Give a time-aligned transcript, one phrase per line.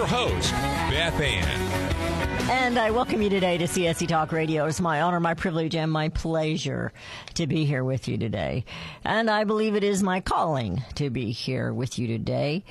[0.00, 2.50] Your host, Beth Ann.
[2.50, 4.64] And I welcome you today to CSC Talk Radio.
[4.64, 6.94] It's my honor, my privilege, and my pleasure
[7.34, 8.64] to be here with you today.
[9.04, 12.64] And I believe it is my calling to be here with you today.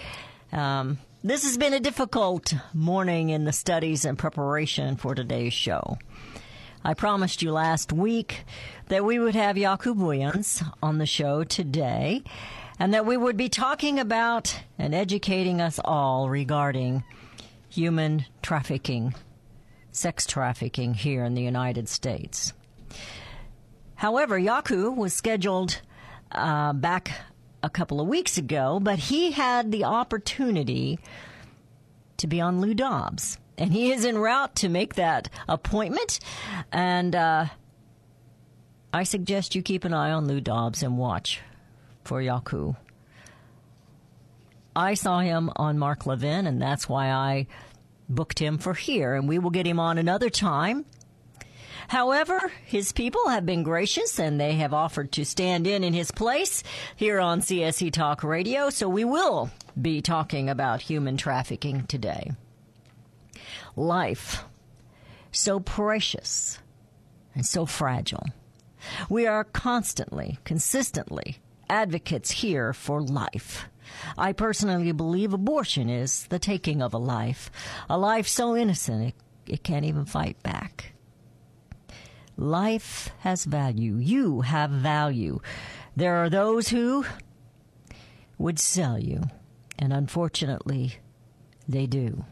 [0.52, 6.00] Um, this has been a difficult morning in the studies and preparation for today's show.
[6.84, 8.44] I promised you last week
[8.88, 12.24] that we would have Jaco Booyens on the show today
[12.80, 17.04] and that we would be talking about and educating us all regarding
[17.70, 19.14] human trafficking
[19.92, 22.54] sex trafficking here in the United States.
[23.96, 25.82] However, Jaco was scheduled
[26.32, 27.12] uh, back
[27.62, 31.00] a couple of weeks ago, but he had the opportunity
[32.18, 33.38] to be on Lou Dobbs.
[33.58, 36.20] And he is en route to make that appointment.
[36.72, 37.48] And uh,
[38.94, 41.42] I suggest you keep an eye on Lou Dobbs and watch
[42.06, 42.78] for Jaco.
[44.80, 47.48] I saw him on Mark Levin, and that's why I
[48.08, 50.86] booked him for here, and we will get him on another time.
[51.90, 56.12] However, his people have been gracious and they have offered to stand in in his
[56.12, 56.64] place
[56.96, 59.50] here on CSC Talk Radio, so we will
[59.80, 62.32] be talking about human trafficking today.
[63.76, 64.46] Life,
[65.32, 66.60] so precious
[67.36, 68.28] and so fragile.
[69.10, 73.68] We are constantly, consistently advocates here for life.
[74.18, 77.52] I personally believe abortion is the taking of a life,
[77.90, 79.16] a life so innocent it,
[79.54, 80.94] it can't even fight back.
[82.38, 83.98] Life has value.
[83.98, 85.42] You have value.
[85.96, 87.06] There are those who
[88.38, 89.24] would sell you,
[89.78, 90.96] and unfortunately,
[91.68, 92.24] they do.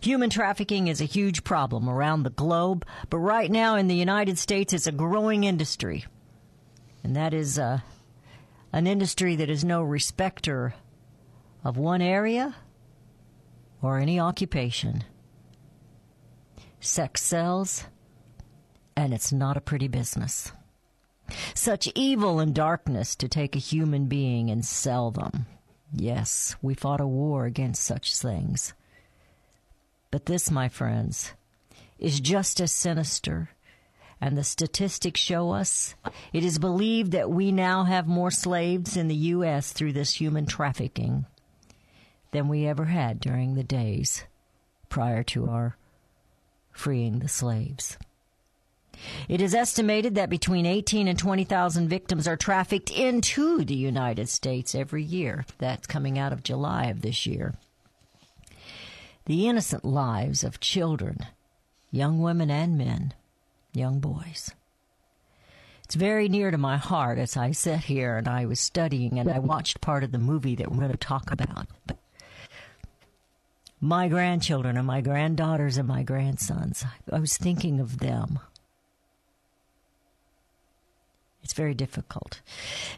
[0.00, 4.38] Human trafficking is a huge problem around the globe, but right now in the United
[4.38, 6.06] States, it's a growing industry.
[7.02, 7.80] And that is uh,
[8.72, 10.74] an industry that is no respecter
[11.64, 12.54] of one area
[13.82, 15.04] or any occupation.
[16.80, 17.84] Sex sells,
[18.96, 20.52] and it's not a pretty business.
[21.54, 25.46] Such evil and darkness to take a human being and sell them.
[25.92, 28.74] Yes, we fought a war against such things.
[30.10, 31.32] But this, my friends,
[31.98, 33.50] is just as sinister
[34.20, 35.94] and the statistics show us
[36.32, 39.72] it is believed that we now have more slaves in the U.S.
[39.72, 41.26] through this human trafficking
[42.32, 44.24] than we ever had during the days
[44.88, 45.76] prior to our
[46.72, 47.96] freeing the slaves.
[49.28, 54.74] It is estimated that between 18 and 20,000 victims are trafficked into the United States
[54.74, 55.44] every year.
[55.58, 57.54] That's coming out of July of this year.
[59.26, 61.26] The innocent lives of children,
[61.90, 63.14] young women and men,
[63.72, 64.50] young boys.
[65.84, 69.30] It's very near to my heart as I sat here and I was studying and
[69.30, 71.66] I watched part of the movie that we're going to talk about.
[73.80, 78.38] My grandchildren and my granddaughters and my grandsons, I was thinking of them.
[81.42, 82.42] It's very difficult.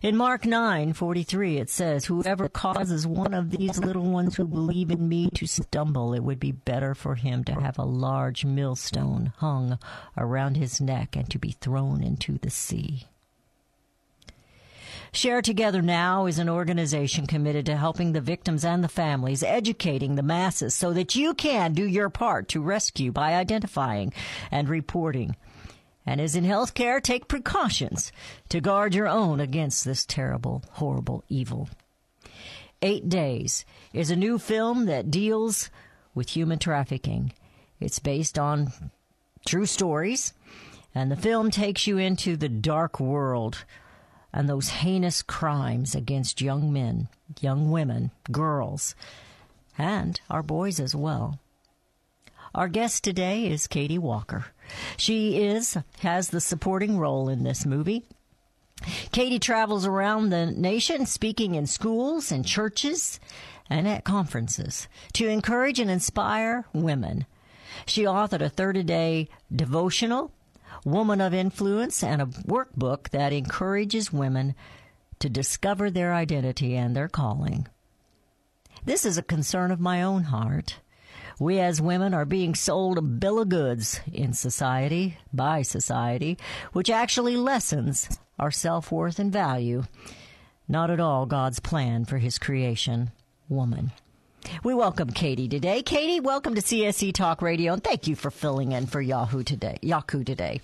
[0.02, 5.08] In Mark 9:43 it says, "Whoever causes one of these little ones who believe in
[5.08, 9.78] me to stumble, it would be better for him to have a large millstone hung
[10.16, 13.06] around his neck and to be thrown into the sea."
[15.12, 20.14] Share Together Now is an organization committed to helping the victims and the families, educating
[20.14, 24.12] the masses so that you can do your part to rescue by identifying
[24.52, 25.34] and reporting
[26.10, 28.10] and as in healthcare, take precautions
[28.48, 31.68] to guard your own against this terrible, horrible evil.
[32.82, 35.70] Eight Days is a new film that deals
[36.12, 37.32] with human trafficking.
[37.78, 38.72] It's based on
[39.46, 40.32] true stories,
[40.96, 43.64] and the film takes you into the dark world
[44.32, 47.06] and those heinous crimes against young men,
[47.40, 48.96] young women, girls,
[49.78, 51.38] and our boys as well.
[52.52, 54.46] Our guest today is Katie Walker.
[54.96, 58.04] She is has the supporting role in this movie.
[59.12, 63.20] Katie travels around the nation speaking in schools and churches
[63.68, 67.26] and at conferences to encourage and inspire women.
[67.86, 70.32] She authored a 30 day devotional,
[70.84, 74.54] Woman of Influence, and a workbook that encourages women
[75.20, 77.68] to discover their identity and their calling.
[78.84, 80.78] This is a concern of my own heart.
[81.40, 86.36] We as women are being sold a bill of goods in society, by society,
[86.74, 89.84] which actually lessens our self worth and value.
[90.68, 93.10] Not at all God's plan for his creation,
[93.48, 93.90] woman.
[94.62, 95.82] We welcome Katie today.
[95.82, 99.78] Katie, welcome to CSC Talk Radio, and thank you for filling in for Yahoo today.
[99.82, 100.60] Jaco today.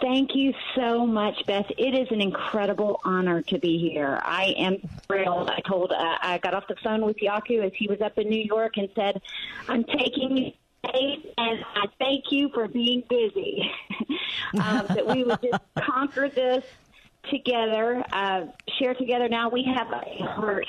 [0.00, 1.70] Thank you so much, Beth.
[1.76, 4.18] It is an incredible honor to be here.
[4.22, 5.50] I am thrilled.
[5.50, 8.28] I told uh, I got off the phone with Jaco as he was up in
[8.28, 9.20] New York and said,
[9.68, 10.52] "I'm taking you."
[10.82, 13.70] And I thank you for being busy.
[14.54, 16.64] um, that we would just conquer this
[17.28, 18.46] together, uh,
[18.78, 19.28] share together.
[19.28, 20.66] Now we have a heart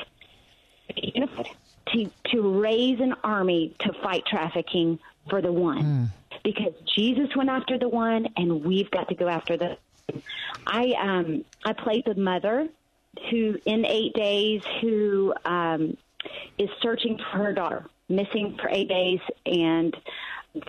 [0.93, 4.99] to to raise an army to fight trafficking
[5.29, 6.11] for the one
[6.43, 9.77] because Jesus went after the one and we've got to go after the
[10.67, 12.67] I um I played the mother
[13.29, 15.97] who in 8 days who um
[16.57, 19.95] is searching for her daughter missing for 8 days and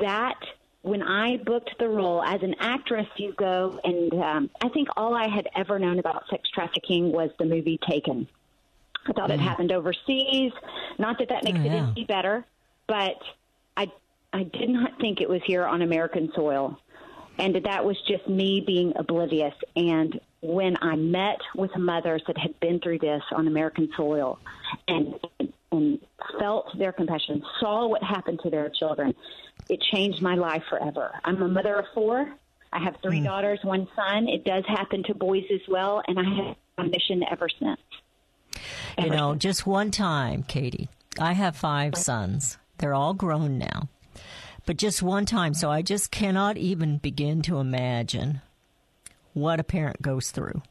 [0.00, 0.38] that
[0.82, 5.14] when I booked the role as an actress, you go and um, I think all
[5.14, 8.26] I had ever known about sex trafficking was the movie Taken.
[9.08, 10.52] I thought it happened overseas.
[10.98, 11.88] Not that that makes Oh, yeah.
[11.88, 12.44] it any better,
[12.88, 13.14] but
[14.32, 16.78] I did not think it was here on American soil,
[17.38, 19.54] and that was just me being oblivious.
[19.76, 24.38] And when I met with mothers that had been through this on American soil,
[24.88, 25.14] and
[25.70, 25.98] and
[26.38, 29.14] felt their compassion, saw what happened to their children,
[29.68, 31.12] it changed my life forever.
[31.24, 32.34] I'm a mother of four.
[32.72, 33.24] I have three mm.
[33.24, 34.28] daughters, one son.
[34.28, 37.80] It does happen to boys as well, and I have a mission ever since.
[38.98, 40.88] You know, just one time, Katie.
[41.18, 42.58] I have five sons.
[42.78, 43.88] They're all grown now.
[44.64, 48.40] But just one time, so I just cannot even begin to imagine
[49.32, 50.62] what a parent goes through.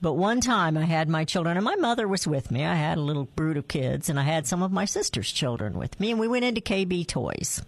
[0.00, 2.64] But one time I had my children, and my mother was with me.
[2.64, 5.78] I had a little brood of kids, and I had some of my sister's children
[5.78, 7.62] with me, and we went into KB Toys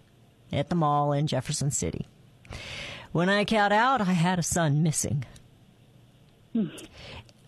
[0.52, 2.06] at the mall in Jefferson City.
[3.12, 5.24] When I got out, I had a son missing.
[6.52, 6.68] Hmm.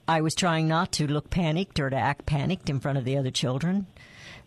[0.08, 3.18] I was trying not to look panicked or to act panicked in front of the
[3.18, 3.86] other children.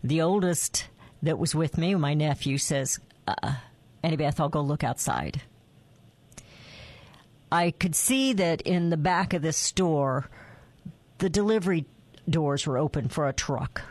[0.03, 0.87] The oldest
[1.23, 3.55] that was with me, my nephew, says, uh,
[4.03, 5.41] Annie Beth, I'll go look outside.
[7.51, 10.29] I could see that in the back of this store,
[11.17, 11.85] the delivery
[12.29, 13.81] doors were open for a truck.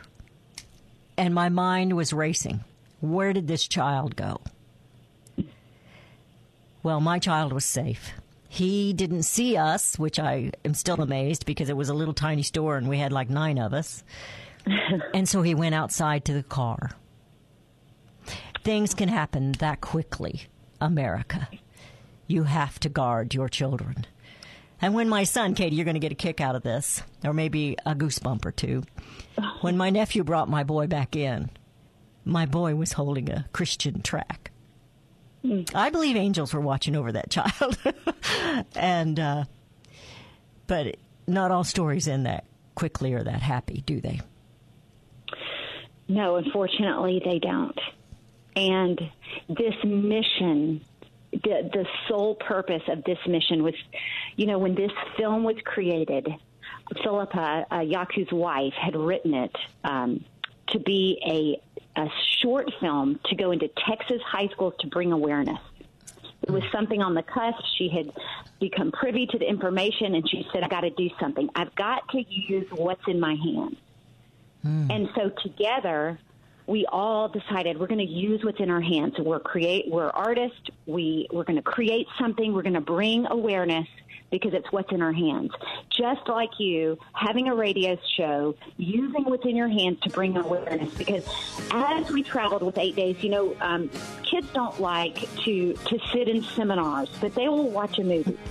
[1.17, 2.63] And my mind was racing.
[2.99, 4.41] Where did this child go?
[6.83, 8.11] Well, my child was safe.
[8.49, 12.41] He didn't see us, which I am still amazed because it was a little tiny
[12.41, 14.03] store and we had like nine of us.
[15.13, 16.91] and so he went outside to the car.
[18.63, 20.43] Things can happen that quickly,
[20.79, 21.47] America.
[22.27, 24.05] You have to guard your children.
[24.81, 27.33] And when my son, Katie, you're going to get a kick out of this, or
[27.33, 28.83] maybe a goosebump or two.
[29.61, 31.49] When my nephew brought my boy back in,
[32.23, 34.51] my boy was holding a Christian track.
[35.73, 37.77] I believe angels were watching over that child.
[38.75, 39.43] and, uh,
[40.67, 40.97] but
[41.27, 44.21] not all stories end that quickly or that happy, do they?
[46.07, 47.79] No, unfortunately, they don't.
[48.55, 48.99] And
[49.47, 50.83] this mission,
[51.31, 53.75] the, the sole purpose of this mission was,
[54.35, 56.27] you know, when this film was created,
[57.03, 60.25] Philippa, uh, Jaco's wife, had written it um,
[60.67, 61.19] to be
[61.95, 62.09] a, a
[62.41, 65.59] short film to go into Texas high schools to bring awareness.
[66.41, 67.63] It was something on the cusp.
[67.77, 68.11] She had
[68.59, 71.49] become privy to the information, and she said, "I got to do something.
[71.55, 73.77] I've got to use what's in my hands."
[74.63, 76.19] And so together,
[76.67, 79.15] we all decided we're going to use what's in our hands.
[79.19, 80.69] We're create, we're artists.
[80.85, 82.53] We we're going to create something.
[82.53, 83.87] We're going to bring awareness
[84.31, 85.51] because it's what's in our hands.
[85.89, 90.93] Just like you having a radio show, using what's in your hands to bring awareness.
[90.93, 91.27] Because
[91.71, 93.89] as we traveled with eight days, you know, um,
[94.23, 98.37] kids don't like to to sit in seminars, but they will watch a movie.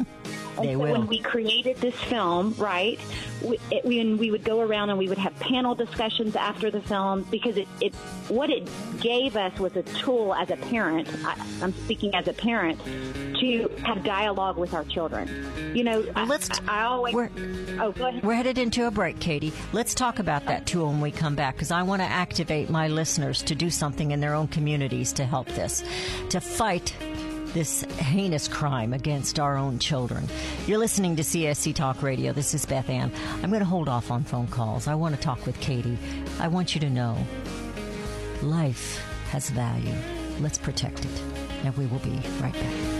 [0.60, 0.92] And They so will.
[0.92, 2.98] when we created this film, right,
[3.42, 6.80] we, it, when we would go around and we would have panel discussions after the
[6.82, 7.94] film because it, it
[8.28, 8.68] what it
[9.00, 11.08] gave us was a tool as a parent.
[11.24, 12.78] I, I'm speaking as a parent
[13.40, 15.28] to have dialogue with our children.
[15.74, 17.14] You know, I, let's- I, I always.
[17.14, 17.30] we're-
[17.80, 18.22] oh, go ahead.
[18.22, 19.52] We're headed into a break, Katie.
[19.72, 22.88] Let's talk about that tool when we come back because I want to activate my
[22.88, 25.82] listeners to do something in their own communities to help this,
[26.28, 26.94] to fight
[27.52, 30.26] this heinous crime against our own children.
[30.66, 32.32] You're listening to CSC Talk Radio.
[32.32, 33.12] This is Beth Ann.
[33.42, 34.86] I'm going to hold off on phone calls.
[34.86, 35.98] I want to talk with Katie.
[36.38, 37.16] I want you to know
[38.42, 39.94] life has value.
[40.40, 41.22] Let's protect it.
[41.64, 42.99] And we will be right back.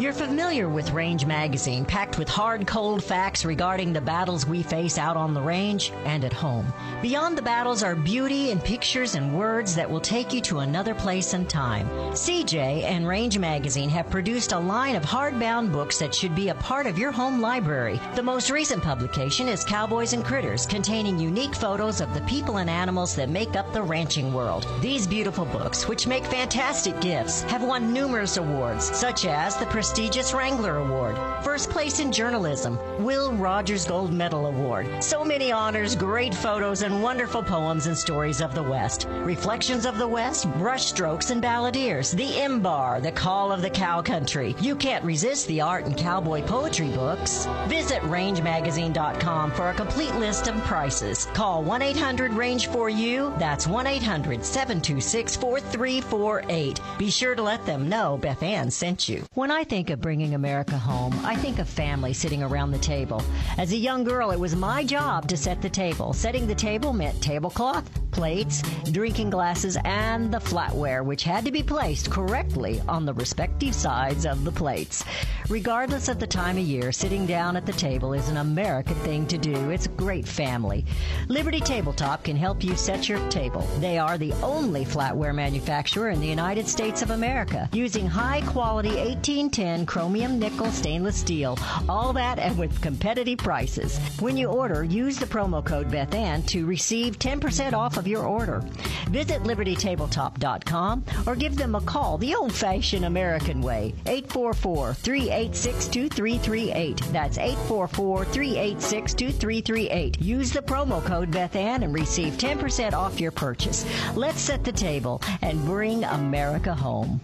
[0.00, 4.96] You're familiar with Range Magazine, packed with hard, cold facts regarding the battles we face
[4.96, 6.72] out on the range and at home.
[7.02, 10.94] Beyond the battles are beauty and pictures and words that will take you to another
[10.94, 11.86] place and time.
[12.12, 16.54] CJ and Range Magazine have produced a line of hardbound books that should be a
[16.54, 18.00] part of your home library.
[18.14, 22.70] The most recent publication is Cowboys and Critters, containing unique photos of the people and
[22.70, 24.66] animals that make up the ranching world.
[24.80, 30.32] These beautiful books, which make fantastic gifts, have won numerous awards, such as the prestigious
[30.32, 35.02] Wrangler Award, First Place in Journalism, Will Rogers Gold Medal Award.
[35.02, 39.08] So many honors, great photos, and wonderful poems and stories of the West.
[39.24, 44.54] Reflections of the West, Brushstrokes and Balladeers, The Imbar, The Call of the Cow Country.
[44.60, 47.48] You can't resist the art and cowboy poetry books.
[47.66, 51.26] Visit rangemagazine.com for a complete list of prices.
[51.34, 53.34] Call 1 800 Range for You.
[53.40, 56.80] That's 1 800 726 4348.
[56.96, 59.24] Be sure to let them know Beth Ann sent you.
[59.34, 63.22] When I think of bringing America home, I think of family sitting around the table.
[63.56, 66.12] As a young girl, it was my job to set the table.
[66.12, 71.62] Setting the table meant tablecloth, plates, drinking glasses, and the flatware, which had to be
[71.62, 75.04] placed correctly on the respective sides of the plates.
[75.48, 79.26] Regardless of the time of year, sitting down at the table is an American thing
[79.26, 79.70] to do.
[79.70, 80.84] It's great family.
[81.28, 83.62] Liberty Tabletop can help you set your table.
[83.78, 88.90] They are the only flatware manufacturer in the United States of America, using high quality
[88.90, 91.58] 1810 chromium nickel stainless steel.
[91.88, 93.98] All that and with competitive prices.
[94.20, 98.24] When you order, use the promo code Beth Ann to receive 10% off of your
[98.24, 98.60] order.
[99.08, 103.94] Visit libertytabletop.com or give them a call the old fashioned American way.
[104.06, 106.96] 844 386 2338.
[107.12, 110.20] That's 844 386 2338.
[110.20, 113.84] Use the promo code Beth Ann and receive 10% off your purchase.
[114.14, 117.20] Let's set the table and bring America home.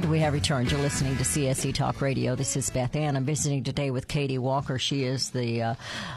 [0.00, 0.70] And we have returned.
[0.70, 2.34] You're listening to CSC Talk Radio.
[2.34, 3.16] This is Beth Ann.
[3.16, 4.78] I'm visiting today with Katie Walker.
[4.78, 5.74] She is the uh,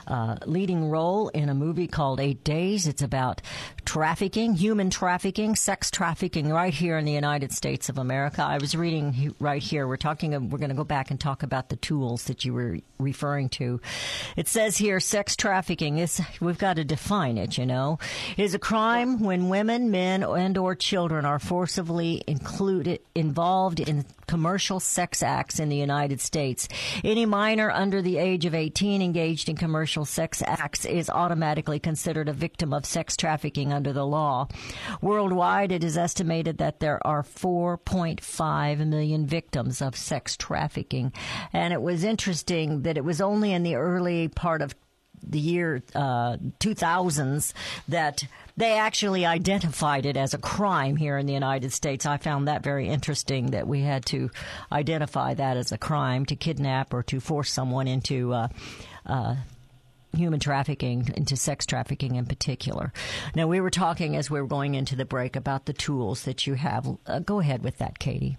[0.07, 2.87] uh, leading role in a movie called Eight Days.
[2.87, 3.41] It's about
[3.83, 8.41] trafficking, human trafficking, sex trafficking right here in the United States of America.
[8.41, 9.85] I was reading right here.
[9.85, 10.31] We're talking.
[10.49, 13.81] We're going to go back and talk about the tools that you were referring to.
[14.37, 16.21] It says here, sex trafficking is.
[16.39, 17.57] We've got to define it.
[17.57, 17.99] You know,
[18.37, 24.05] it is a crime when women, men, and or children are forcibly included involved in
[24.27, 26.67] commercial sex acts in the United States.
[27.03, 32.29] Any minor under the age of 18 engaged in commercial sex acts is automatically considered
[32.29, 34.47] a victim of sex trafficking under the law.
[35.01, 41.13] Worldwide, it is estimated that there are 4.5 million victims of sex trafficking.
[41.51, 44.75] And it was interesting that it was only in the early part of
[45.25, 47.53] the year uh, 2000s
[47.87, 48.23] that
[48.55, 52.05] they actually identified it as a crime here in the United States.
[52.05, 54.29] I found that very interesting that we had to
[54.71, 58.33] identify that as a crime to kidnap or to force someone into.
[58.33, 58.47] Uh,
[59.05, 59.35] uh,
[60.15, 62.93] Human trafficking, into sex trafficking in particular.
[63.33, 66.45] Now, we were talking as we were going into the break about the tools that
[66.45, 66.87] you have.
[67.07, 68.37] Uh, go ahead with that, Katie.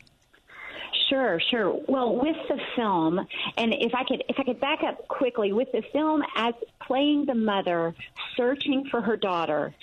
[1.09, 1.81] Sure, sure.
[1.87, 5.71] Well, with the film, and if I could, if I could back up quickly, with
[5.73, 7.95] the film as playing the mother
[8.37, 9.75] searching for her daughter,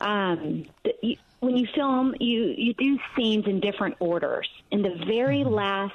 [0.00, 4.48] um, the, you, when you film, you you do scenes in different orders.
[4.70, 5.94] In the very last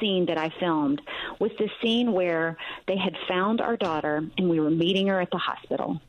[0.00, 1.00] scene that I filmed
[1.38, 5.30] was the scene where they had found our daughter and we were meeting her at
[5.30, 6.00] the hospital.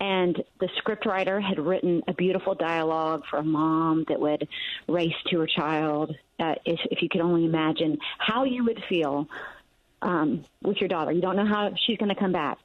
[0.00, 4.48] And the scriptwriter had written a beautiful dialogue for a mom that would
[4.86, 6.16] race to her child.
[6.38, 9.28] Uh, if, if you could only imagine how you would feel
[10.02, 11.10] um, with your daughter.
[11.10, 12.58] You don't know how she's going to come back.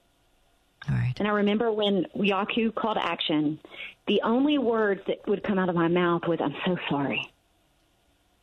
[0.90, 1.14] All right.
[1.18, 3.60] And I remember when Jaco called action,
[4.08, 7.32] the only words that would come out of my mouth was, I'm so sorry.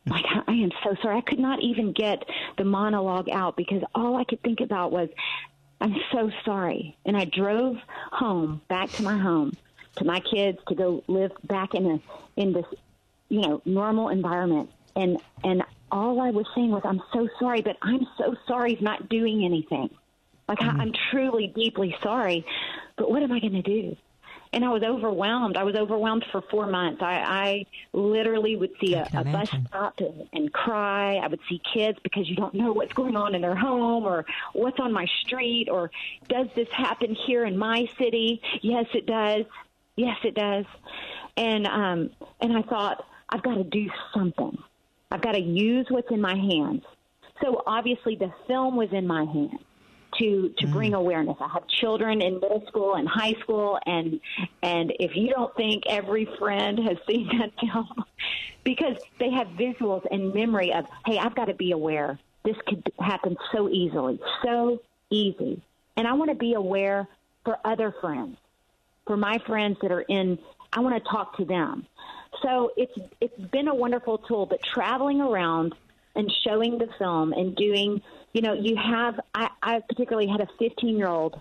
[0.07, 1.17] Like, I am so sorry.
[1.17, 2.23] I could not even get
[2.57, 5.09] the monologue out because all I could think about was,
[5.81, 6.95] I'm so sorry.
[7.05, 7.77] And I drove
[8.11, 9.57] home, back to my home,
[9.97, 11.99] to my kids to go live back in a,
[12.39, 12.65] in this,
[13.29, 14.69] you know, normal environment.
[14.95, 18.83] And, and all I was saying was, I'm so sorry, but I'm so sorry he's
[18.83, 19.89] not doing anything.
[20.47, 20.81] Like, I, mm-hmm.
[20.81, 22.45] I'm truly, deeply sorry,
[22.95, 23.97] but what am I going to do?
[24.53, 25.55] And I was overwhelmed.
[25.55, 27.01] I was overwhelmed for four months.
[27.01, 31.15] I, I literally would see a, a bus stop and, and cry.
[31.15, 34.25] I would see kids because you don't know what's going on in their home or
[34.53, 35.89] what's on my street or
[36.27, 38.41] does this happen here in my city?
[38.61, 39.45] Yes, it does.
[39.95, 40.65] Yes, it does.
[41.37, 42.09] And um,
[42.41, 44.57] and I thought I've got to do something.
[45.11, 46.83] I've got to use what's in my hands.
[47.41, 49.61] So obviously the film was in my hands
[50.19, 50.71] to to mm.
[50.71, 51.37] bring awareness.
[51.39, 54.19] I have children in middle school and high school and
[54.61, 58.05] and if you don't think every friend has seen that film
[58.63, 62.19] because they have visuals and memory of hey, I've got to be aware.
[62.43, 64.19] This could happen so easily.
[64.43, 65.61] So easy.
[65.95, 67.07] And I want to be aware
[67.45, 68.37] for other friends.
[69.05, 70.39] For my friends that are in
[70.73, 71.85] I want to talk to them.
[72.41, 75.75] So it's it's been a wonderful tool, but traveling around
[76.15, 78.01] and showing the film and doing,
[78.33, 81.39] you know, you have, I, I particularly had a 15 year old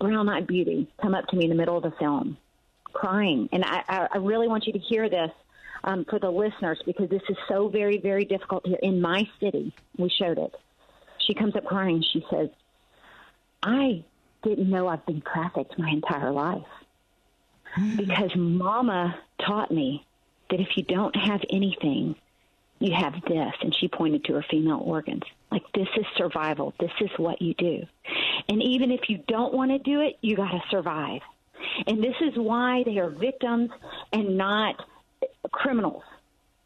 [0.00, 2.36] brown eyed beauty come up to me in the middle of the film
[2.92, 3.48] crying.
[3.52, 5.30] And I, I, really want you to hear this
[5.84, 8.78] um, for the listeners because this is so very, very difficult here.
[8.82, 10.54] In my city, we showed it.
[11.26, 12.02] She comes up crying.
[12.12, 12.48] She says,
[13.62, 14.04] I
[14.42, 16.66] didn't know I've been trafficked my entire life
[17.96, 20.06] because mama taught me
[20.50, 22.16] that if you don't have anything,
[22.78, 23.52] you have this.
[23.60, 25.24] And she pointed to her female organs.
[25.50, 26.74] Like, this is survival.
[26.78, 27.82] This is what you do.
[28.48, 31.20] And even if you don't want to do it, you got to survive.
[31.86, 33.70] And this is why they are victims
[34.12, 34.76] and not
[35.50, 36.02] criminals.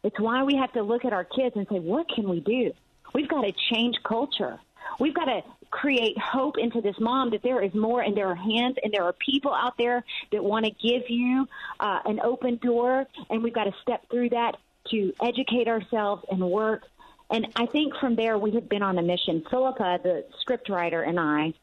[0.03, 2.71] It's why we have to look at our kids and say, what can we do?
[3.13, 4.59] We've got to change culture.
[4.99, 5.41] We've got to
[5.71, 9.13] create hope into this mom that there is more in their hands and there are
[9.13, 11.47] people out there that want to give you
[11.79, 14.55] uh, an open door and we've got to step through that
[14.91, 16.83] to educate ourselves and work.
[17.31, 19.43] And I think from there we have been on a mission.
[19.49, 21.53] Philippa, the scriptwriter, and I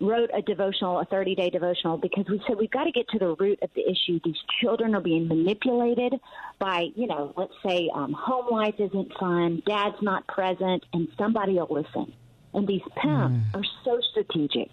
[0.00, 3.18] wrote a devotional, a 30 day devotional, because we said we've got to get to
[3.18, 4.18] the root of the issue.
[4.24, 6.14] These children are being manipulated
[6.58, 11.54] by, you know, let's say um, home life isn't fun, dad's not present, and somebody
[11.54, 12.12] will listen.
[12.54, 14.70] And these pimps are so strategic.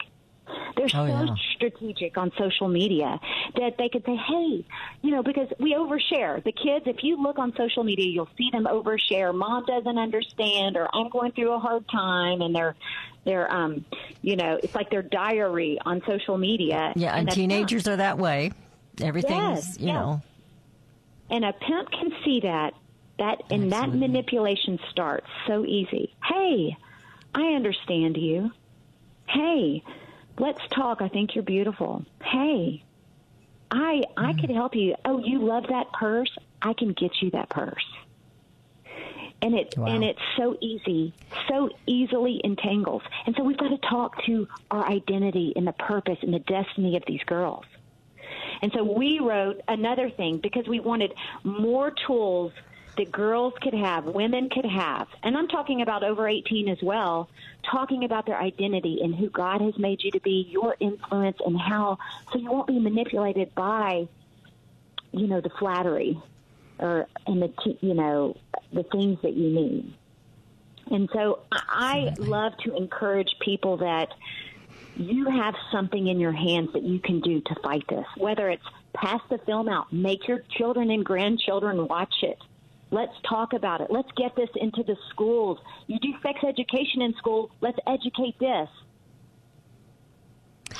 [0.75, 1.35] They're Oh, so yeah.
[1.55, 3.19] strategic on social media
[3.55, 4.65] that they could say, hey,
[5.01, 6.43] you know, because we overshare.
[6.43, 9.33] The kids, if you look on social media, you'll see them overshare.
[9.35, 12.75] Mom doesn't understand, or I'm going through a hard time, and they're,
[13.25, 13.85] they're, um,
[14.21, 16.93] you know, it's like their diary on social media.
[16.95, 18.51] Yeah, and a teenagers are that way.
[19.01, 19.95] Everything's, Yes, you yes.
[19.95, 20.21] know.
[21.29, 22.73] and a pimp can see that
[23.19, 26.75] that and that manipulation starts so easy hey
[27.35, 28.49] i understand you
[29.27, 29.83] hey
[30.39, 31.01] let's talk.
[31.01, 32.05] I think you're beautiful.
[32.23, 32.83] Hey
[33.71, 34.39] i i Mm.
[34.39, 34.95] could help you.
[35.05, 36.31] Oh you love that purse?
[36.61, 37.85] I can get you that purse.
[39.41, 39.85] And it Wow.
[39.87, 41.15] and it's so easy
[41.49, 43.03] so easily entangles.
[43.25, 46.97] And so we've got to talk to our identity and the purpose and the destiny
[46.97, 47.65] of these girls.
[48.61, 52.51] And so we wrote another thing because we wanted more tools
[52.99, 57.29] that girls could have, women could have, and I'm talking about over 18 as well,
[57.63, 61.57] talking about their identity and who God has made you to be, your influence, and
[61.57, 61.97] how,
[62.31, 64.07] so you won't be manipulated by,
[65.13, 66.21] you know, the flattery
[66.77, 68.35] or, and the, you know,
[68.73, 69.93] the things that you need.
[70.91, 74.09] And so I I love to encourage people that
[74.97, 78.05] you have something in your hands that you can do to fight this.
[78.17, 82.39] Whether it's pass the film out, make your children and grandchildren watch it.
[82.91, 83.87] Let's talk about it.
[83.91, 85.59] Let's get this into the schools.
[85.87, 87.51] You do sex education in school.
[87.61, 88.69] Let's educate this.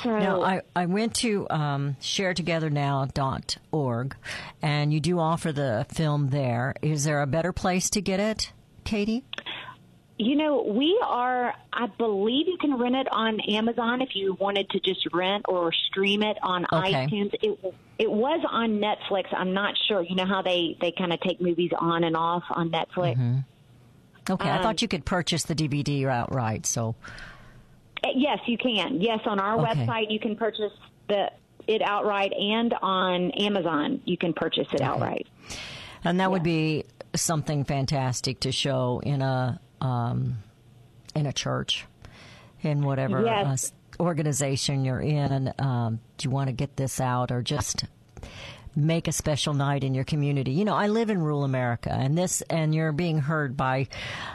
[0.02, 4.16] So, Now, I, I went to um, sharetogethernow.org,
[4.62, 6.74] and you do offer the film there.
[6.80, 8.52] Is there a better place to get it,
[8.84, 9.24] Katie?
[10.22, 14.68] You know, we are, I believe you can rent it on Amazon if you wanted
[14.68, 17.06] to just rent or stream it on Okay.
[17.06, 17.32] iTunes.
[17.40, 17.58] It,
[17.98, 19.28] it was on Netflix.
[19.32, 20.02] I'm not sure.
[20.02, 23.44] You know how they, they kind of take movies on and off on Netflix?
[24.28, 26.66] Okay, I Um, thought you could purchase the DVD outright.
[26.66, 26.96] So,
[28.04, 29.00] Uh, Yes, you can.
[29.00, 29.86] Yes, on our Okay.
[29.86, 30.72] website you can purchase
[31.08, 31.30] the
[31.66, 35.26] it outright, and on Amazon you can purchase it outright.
[36.04, 40.38] and that would be something fantastic to show in a um,
[41.14, 41.86] in a church.
[42.62, 43.72] in whatever Yes.
[43.98, 45.50] uh, organization you're in.
[45.58, 47.84] Um, do you want to get this out or just
[48.76, 50.52] make a special night in your community?
[50.52, 53.88] You know, I live in rural America, and this, and you're being heard by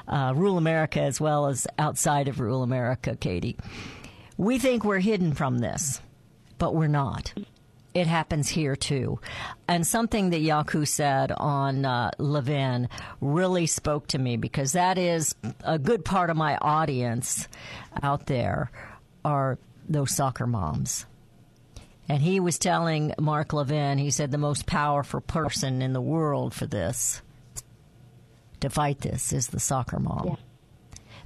[0.08, 3.58] uh, rural America as well as outside of rural America, Katie.
[4.38, 6.01] We think we're hidden from this,
[6.58, 7.31] but we're not.
[7.95, 9.21] It happens here too.
[9.69, 12.89] And something that Jaco said on uh, Levin
[13.21, 17.47] really spoke to me because that is a good part of my audience
[18.03, 18.69] out there
[19.23, 21.05] are those soccer moms.
[22.10, 26.53] And he was telling Mark Levin, he said the most powerful person in the world
[26.53, 27.21] for this,
[28.60, 30.38] to fight this, is the soccer mom.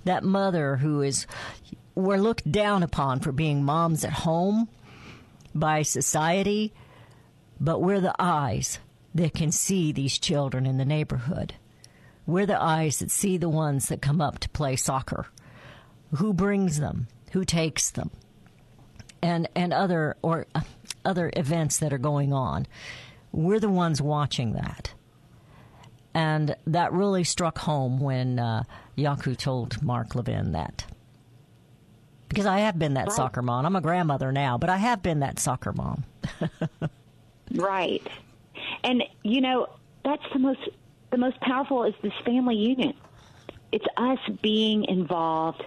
[0.05, 1.25] That mother who is,
[1.95, 4.69] we're looked down upon for being moms at home
[5.53, 6.73] by society,
[7.59, 8.79] but we're the eyes
[9.15, 11.55] that can see these children in the neighborhood.
[12.25, 15.27] We're the eyes that see the ones that come up to play soccer.
[16.17, 17.07] Who brings them?
[17.31, 18.11] Who takes them?
[19.21, 20.47] And and other or
[21.03, 22.67] other events that are going on.
[23.31, 24.93] We're the ones watching that.
[26.13, 28.63] And that really struck home when uh,
[28.97, 30.85] Jaco told Mark Levin that
[32.29, 33.65] because I have been that soccer mom.
[33.65, 36.03] I'm a grandmother now, but I have been that soccer mom.
[37.55, 38.05] Right.
[38.83, 39.69] And you know,
[40.03, 40.59] that's the most
[41.11, 42.95] the most powerful is this family unit.
[43.71, 45.63] It's us being involved,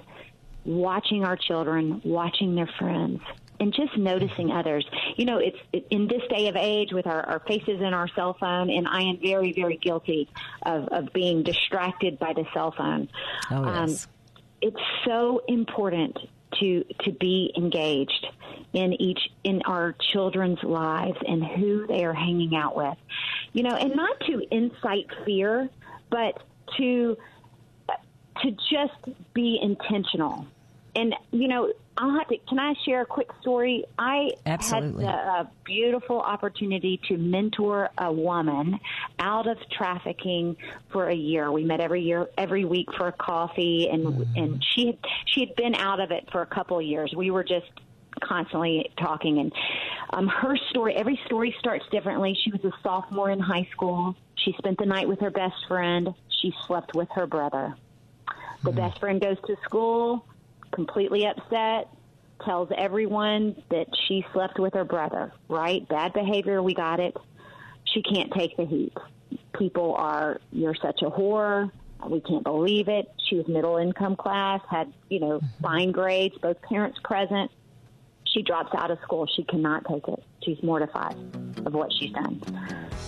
[0.65, 3.21] watching our children, watching their friends,
[3.61, 4.87] and just noticing others.
[5.17, 8.09] You know, it's it, in this day of age with our, our faces in our
[8.09, 10.29] cell phone, and I am very, very guilty
[10.65, 13.09] of, of being distracted by the cell phone.
[13.51, 14.07] Oh Um, yes.
[14.61, 16.17] it's so important
[16.61, 18.27] to to be engaged
[18.73, 22.97] in each in our children's lives and who they are hanging out with.
[23.53, 25.69] You know and not to incite fear
[26.11, 26.43] but
[26.77, 27.17] to
[28.43, 30.47] to just be intentional.
[30.95, 33.85] And you know I'll have to, can I share a quick story?
[33.99, 35.05] I Absolutely.
[35.05, 38.81] had a, a uh, beautiful opportunity to mentor a woman
[39.19, 40.57] out of trafficking
[40.91, 41.53] for a year.
[41.53, 44.23] We met every year, every week for a coffee, and hmm.
[44.37, 47.13] and she had she had been out of it for a couple of years.
[47.15, 47.71] We were just
[48.23, 49.53] constantly talking, and
[50.11, 50.95] um, her story.
[50.95, 52.37] Every story starts differently.
[52.43, 54.17] She was a sophomore in high school.
[54.37, 56.15] She spent the night with her best friend.
[56.41, 57.77] She slept with her brother.
[58.63, 58.77] The hmm.
[58.77, 60.25] best friend goes to school,
[60.73, 61.89] completely upset,
[62.45, 65.87] tells everyone that she slept with her brother, right?
[65.89, 67.17] Bad behavior, we got it.
[67.85, 68.97] She can't take the heat.
[69.59, 71.71] People are, you're such a whore.
[72.09, 73.13] We can't believe it.
[73.29, 75.63] She was middle income class, had, you know, mm-hmm.
[75.63, 77.51] fine grades, both parents present.
[78.27, 79.29] She drops out of school.
[79.37, 80.23] She cannot take it.
[80.43, 81.15] She's mortified
[81.65, 82.41] of what she's done.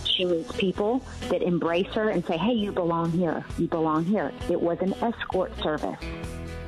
[0.05, 3.45] She meets people that embrace her and say, hey, you belong here.
[3.59, 4.33] You belong here.
[4.51, 5.99] It was an escort service.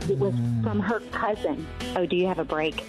[0.09, 1.67] It was from her cousin.
[1.97, 2.85] Oh, do you have a break?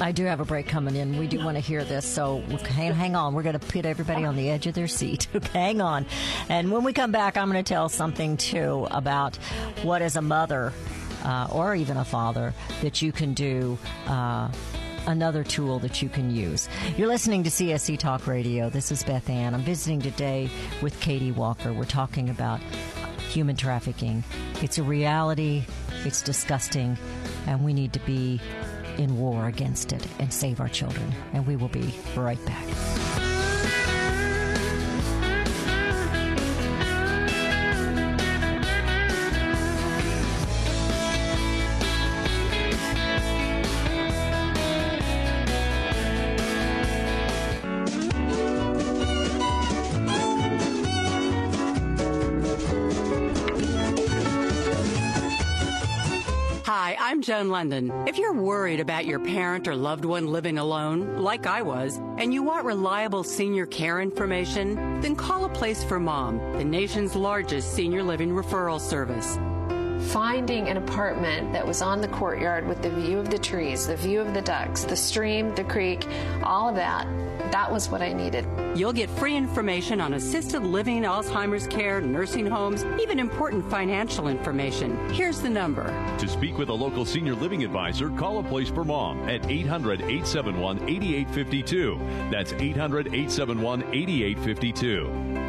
[0.00, 1.16] I do have a break coming in.
[1.18, 3.34] We do want to hear this, so hang, hang on.
[3.34, 5.28] We're going to put everybody on the edge of their seat.
[5.52, 6.06] Hang on.
[6.48, 9.36] And when we come back, I'm going to tell something too about
[9.82, 10.72] what, as a mother
[11.24, 13.78] uh, or even a father, that you can do.
[14.06, 14.50] Uh,
[15.04, 16.68] Another tool that you can use.
[16.96, 18.70] You're listening to CSC Talk Radio.
[18.70, 19.52] This is Beth Ann.
[19.52, 20.48] I'm visiting today
[20.80, 21.72] with Katie Walker.
[21.72, 22.60] We're talking about
[23.32, 24.22] human trafficking.
[24.60, 25.64] It's a reality,
[26.04, 26.98] it's disgusting,
[27.46, 28.40] and we need to be
[28.98, 31.10] in war against it and save our children.
[31.32, 33.31] And we will be right back.
[57.22, 58.08] Joan Lunden.
[58.08, 62.34] If you're worried about your parent or loved one living alone, like I was, and
[62.34, 67.74] you want reliable senior care information, then call a place for mom, the nation's largest
[67.74, 69.38] senior living referral service.
[70.10, 73.96] finding an apartment that was on the courtyard with the view of the trees, the
[73.96, 76.04] view of the ducks, the stream, the creek,
[76.42, 77.06] all of that,
[77.52, 78.46] that was what I needed.
[78.74, 84.98] You'll get free information on assisted living, Alzheimer's care, nursing homes, even important financial information.
[85.10, 85.86] Here's the number
[86.18, 90.00] To speak with a local senior living advisor, call a place for mom at 800
[90.00, 92.00] 871 8852.
[92.30, 95.42] That's 800 871 8852.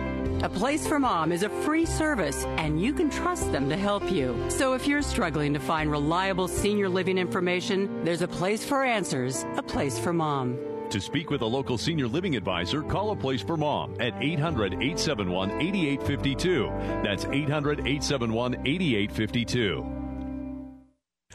[0.44, 4.12] A Place for Mom is a free service, and you can trust them to help
[4.12, 4.36] you.
[4.50, 9.46] So if you're struggling to find reliable senior living information, there's a place for answers,
[9.56, 10.73] a place for mom.
[10.90, 14.74] To speak with a local senior living advisor, call a place for mom at 800
[14.74, 16.72] 871 8852.
[17.04, 20.04] That's 800 871 8852.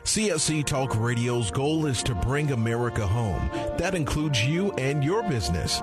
[0.05, 3.51] CSC Talk Radio's goal is to bring America home.
[3.77, 5.83] That includes you and your business.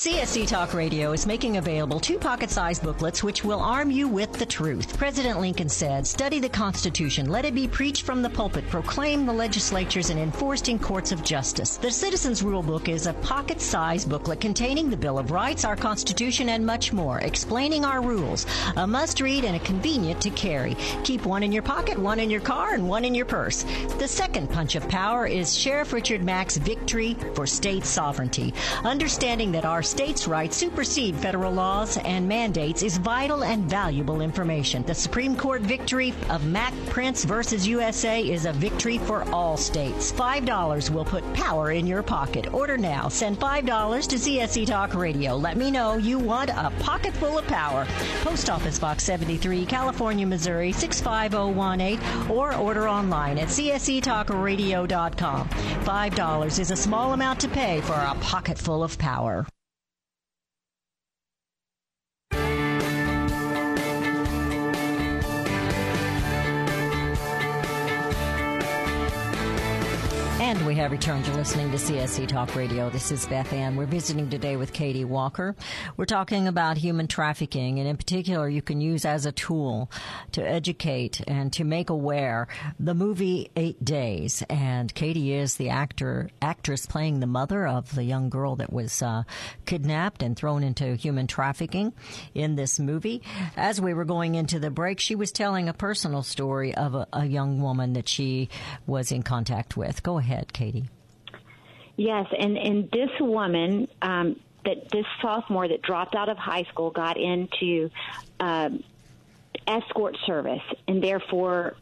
[0.00, 4.32] CSC Talk Radio is making available two pocket sized booklets which will arm you with
[4.32, 4.96] the truth.
[4.96, 9.32] President Lincoln said, Study the Constitution, let it be preached from the pulpit, proclaimed the
[9.34, 11.76] legislatures, and enforced in courts of justice.
[11.76, 15.76] The Citizens Rule Book is a pocket sized booklet containing the Bill of Rights, our
[15.76, 18.46] Constitution, and much more, explaining our rules.
[18.76, 20.78] A must read and a convenient to carry.
[21.04, 23.66] Keep one in your pocket, one in your car, and one in your purse.
[23.98, 28.54] The second punch of power is Sheriff Richard Mack's Victory for State Sovereignty.
[28.82, 34.84] Understanding that our states' rights supersede federal laws and mandates is vital and valuable information.
[34.84, 40.12] The Supreme Court victory of Mack Printz versus USA is a victory for all states.
[40.12, 42.54] $5 will put power in your pocket.
[42.54, 43.08] Order now.
[43.08, 45.36] Send $5 to CSC Talk Radio.
[45.36, 47.84] Let me know you want a pocket full of power.
[48.22, 55.48] Post Office Box 73, California, Missouri 65018 or order online at csctalkradio.com.
[55.48, 59.46] $5 is a small amount to pay for a pocket full of power.
[70.50, 72.90] And we have returned to listening to CSC Talk Radio.
[72.90, 73.76] This is Beth Ann.
[73.76, 75.54] We're visiting today with Katie Walker.
[75.96, 79.92] We're talking about human trafficking, and in particular, you can use as a tool
[80.32, 82.48] to educate and to make aware
[82.80, 84.42] the movie Eight Days.
[84.50, 89.02] And Katie is the actor, actress playing the mother of the young girl that was
[89.02, 89.22] uh,
[89.66, 91.92] kidnapped and thrown into human trafficking
[92.34, 93.22] in this movie.
[93.56, 97.06] As we were going into the break, she was telling a personal story of a,
[97.12, 98.48] a young woman that she
[98.88, 100.02] was in contact with.
[100.02, 100.88] Go ahead, Katie.
[101.96, 106.90] Yes, and and this woman, um, that this sophomore that dropped out of high school
[106.90, 107.90] got into
[108.40, 108.82] um,
[109.66, 111.76] escort service, and therefore.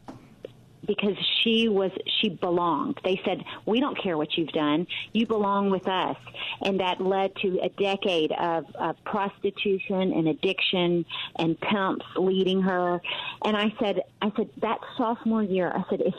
[0.86, 1.90] Because she was,
[2.20, 2.98] she belonged.
[3.04, 4.86] They said, "We don't care what you've done.
[5.12, 6.16] You belong with us,"
[6.62, 11.04] and that led to a decade of, of prostitution and addiction
[11.36, 13.02] and pimps leading her.
[13.44, 16.14] And I said, "I said that sophomore year, I said if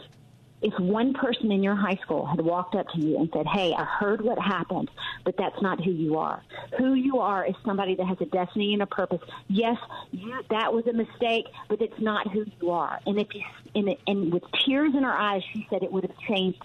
[0.61, 3.73] if one person in your high school had walked up to you and said, Hey,
[3.77, 4.89] I heard what happened,
[5.23, 6.41] but that's not who you are.
[6.77, 9.21] Who you are is somebody that has a destiny and a purpose.
[9.47, 9.77] Yes,
[10.11, 12.99] you, that was a mistake, but it's not who you are.
[13.05, 13.41] And if you,
[13.75, 16.61] and, and with tears in her eyes, she said it would have changed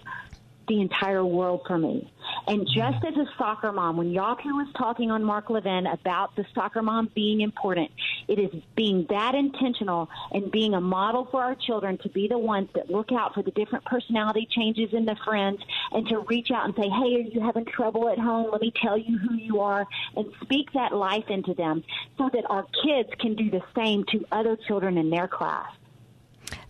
[0.67, 2.11] the entire world for me.
[2.47, 3.11] And just mm.
[3.11, 7.09] as a soccer mom, when Jaco was talking on Mark Levin about the soccer mom
[7.15, 7.91] being important,
[8.27, 12.37] it is being that intentional and being a model for our children to be the
[12.37, 15.59] ones that look out for the different personality changes in the friends
[15.91, 18.51] and to reach out and say, hey, are you having trouble at home?
[18.51, 21.83] Let me tell you who you are and speak that life into them
[22.17, 25.71] so that our kids can do the same to other children in their class.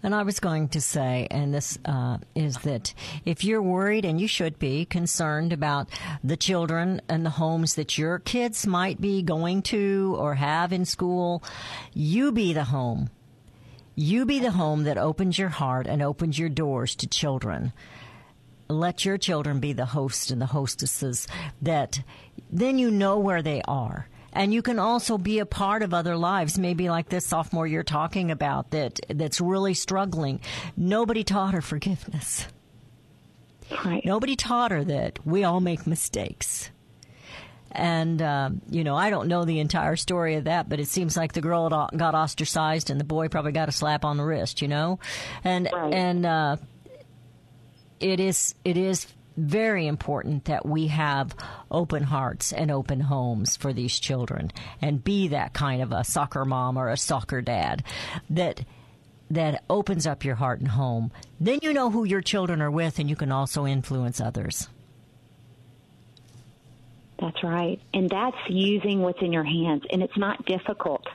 [0.03, 2.93] And I was going to say, and this uh, is that
[3.25, 5.89] if you're worried, and you should be concerned about
[6.23, 10.85] the children and the homes that your kids might be going to or have in
[10.85, 11.43] school,
[11.93, 13.09] you be the home.
[13.95, 17.73] You be the home that opens your heart and opens your doors to children.
[18.67, 21.27] Let your children be the hosts and the hostesses
[21.61, 22.01] that
[22.51, 26.15] then you know where they are and you can also be a part of other
[26.17, 30.39] lives maybe like this sophomore you're talking about that that's really struggling
[30.77, 32.47] nobody taught her forgiveness
[33.83, 34.05] Right.
[34.05, 36.69] nobody taught her that we all make mistakes
[37.71, 41.17] and um, you know i don't know the entire story of that but it seems
[41.17, 44.23] like the girl got got ostracized and the boy probably got a slap on the
[44.23, 44.99] wrist you know
[45.43, 45.93] and Right.
[45.93, 46.57] and uh,
[47.99, 51.35] it is it is very important that we have
[51.69, 56.45] open hearts and open homes for these children and be that kind of a soccer
[56.45, 57.83] mom or a soccer dad
[58.29, 58.63] that
[59.29, 62.99] that opens up your heart and home then you know who your children are with
[62.99, 64.69] and you can also influence others
[67.19, 67.79] That's right.
[67.93, 69.83] And that's using what's in your hands.
[69.91, 71.05] And it's not difficult.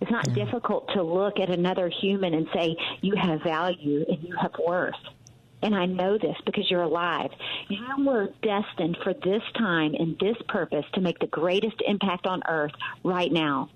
[0.00, 4.34] It's not difficult to look at another human and say, you have value and you
[4.40, 4.94] have worth.
[5.64, 7.30] And I know this because you're alive.
[7.68, 12.42] You were destined for this time and this purpose to make the greatest impact on
[12.46, 12.72] earth
[13.02, 13.70] right now.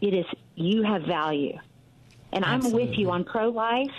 [0.00, 1.58] It is, you have value.
[2.32, 3.92] And I'm with you on pro life.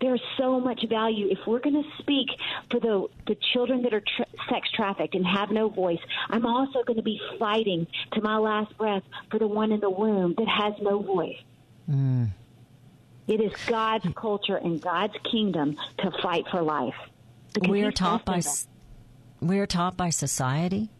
[0.00, 1.28] There's so much value.
[1.30, 2.28] If we're going to speak
[2.70, 6.00] for the, the children that are tra- sex trafficked and have no voice,
[6.30, 9.90] I'm also going to be fighting to my last breath for the one in the
[9.90, 11.36] womb that has no voice.
[11.90, 12.30] Mm.
[13.26, 16.94] It is God's culture and God's kingdom to fight for life.
[17.68, 18.42] We are taught by
[19.40, 20.90] we are taught by society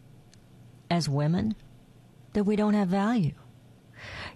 [0.91, 1.55] as women
[2.35, 3.33] that we don't have value.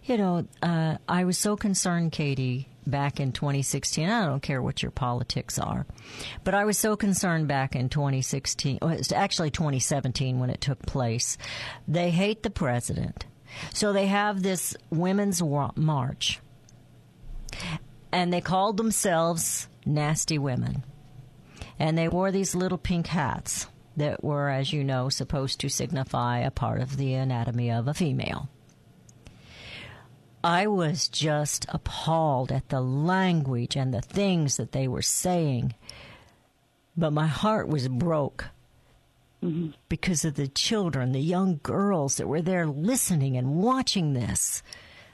[0.05, 4.09] You know, uh, I was so concerned, Katie, back in 2016.
[4.09, 5.87] I don't care what your politics are,
[6.45, 8.79] but I was so concerned back in 2016.
[8.81, 11.37] Well, it's actually 2017 when it took place.
[11.87, 13.27] They hate the president,
[13.75, 16.41] so they have this women's march,
[18.13, 20.85] and they called themselves nasty women
[21.79, 23.67] and they wore these little pink hats
[23.97, 27.95] that were, as you know, supposed to signify a part of the anatomy of a
[27.95, 28.49] female.
[30.43, 35.75] I was just appalled at the language and the things that they were saying,
[36.97, 38.47] but my heart was broke
[39.43, 39.71] mm-hmm.
[39.89, 44.63] because of the children, the young girls that were there listening and watching this,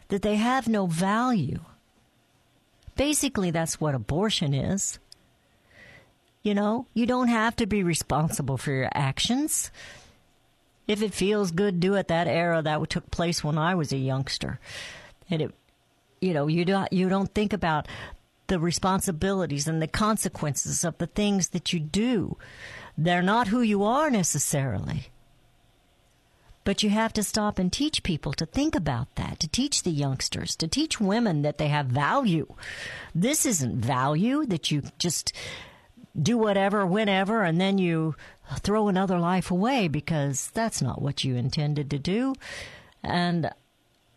[0.08, 1.60] that they have no value.
[2.96, 4.98] Basically, that's what abortion is.
[6.42, 9.70] You know, you don't have to be responsible for your actions.
[10.86, 12.08] If it feels good, do it.
[12.08, 14.60] That era that took place when I was a youngster,
[15.30, 15.54] and it,
[16.20, 17.88] you know, you don't you don't think about
[18.48, 22.36] the responsibilities and the consequences of the things that you do.
[22.98, 25.08] They're not who you are necessarily.
[26.64, 29.90] But you have to stop and teach people to think about that, to teach the
[29.90, 32.54] youngsters, to teach women that they have value.
[33.14, 35.32] This isn't value that you just
[36.20, 38.14] do whatever, whenever, and then you
[38.60, 42.34] throw another life away because that's not what you intended to do.
[43.02, 43.50] And,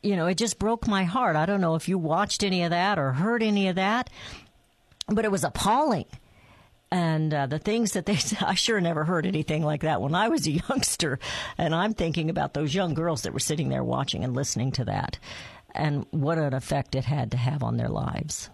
[0.01, 1.35] you know, it just broke my heart.
[1.35, 4.09] I don't know if you watched any of that or heard any of that,
[5.07, 6.05] but it was appalling.
[6.91, 10.15] And uh, the things that they said, I sure never heard anything like that when
[10.15, 11.19] I was a youngster.
[11.57, 14.85] And I'm thinking about those young girls that were sitting there watching and listening to
[14.85, 15.19] that
[15.75, 18.49] and what an effect it had to have on their lives.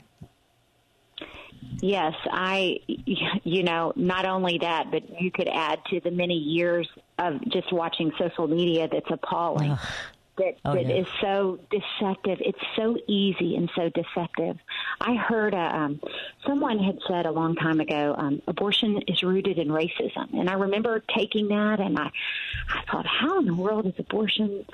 [1.81, 6.87] Yes, I, you know, not only that, but you could add to the many years
[7.17, 9.77] of just watching social media that's appalling.
[10.37, 10.95] That, Oh, that yeah.
[10.95, 12.39] is so deceptive.
[12.41, 14.57] It's so easy and so deceptive.
[14.99, 16.01] I heard uh, um,
[16.47, 20.53] someone had said a long time ago, um, abortion is rooted in racism, and I
[20.53, 22.09] remember taking that, and I,
[22.69, 24.65] I thought, how in the world is abortion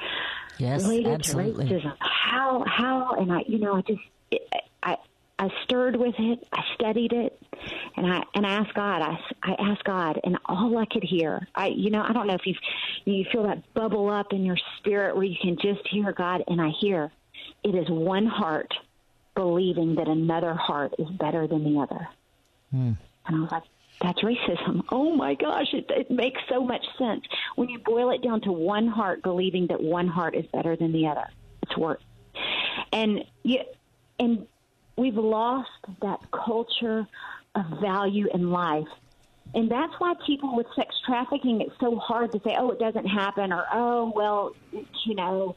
[0.59, 1.67] Yes, related absolutely.
[1.67, 1.95] to racism?
[1.99, 3.11] How, how?
[3.19, 4.41] And I, you know, I just, it,
[4.81, 4.95] I,
[5.39, 6.45] I stirred with it.
[6.51, 7.41] I studied it,
[7.95, 9.01] and I and I asked God.
[9.01, 12.33] I, I asked God, and all I could hear, I, you know, I don't know
[12.33, 12.55] if you
[13.05, 16.61] you feel that bubble up in your spirit where you can just hear God, and
[16.61, 17.09] I hear,
[17.63, 18.73] it is one heart
[19.33, 22.07] believing that another heart is better than the other.
[22.71, 22.91] Hmm.
[23.25, 23.63] And I was like,
[24.01, 24.83] that's racism.
[24.91, 27.23] Oh my gosh, it, it makes so much sense.
[27.55, 30.91] When you boil it down to one heart believing that one heart is better than
[30.91, 31.27] the other,
[31.63, 32.01] it's work.
[32.91, 33.59] And you,
[34.19, 34.45] and
[34.99, 35.69] we've lost
[36.01, 37.07] that culture
[37.55, 38.87] of value in life.
[39.55, 43.07] And that's why people with sex trafficking, it's so hard to say, oh, it doesn't
[43.07, 44.51] happen, or oh, well,
[45.05, 45.55] you know,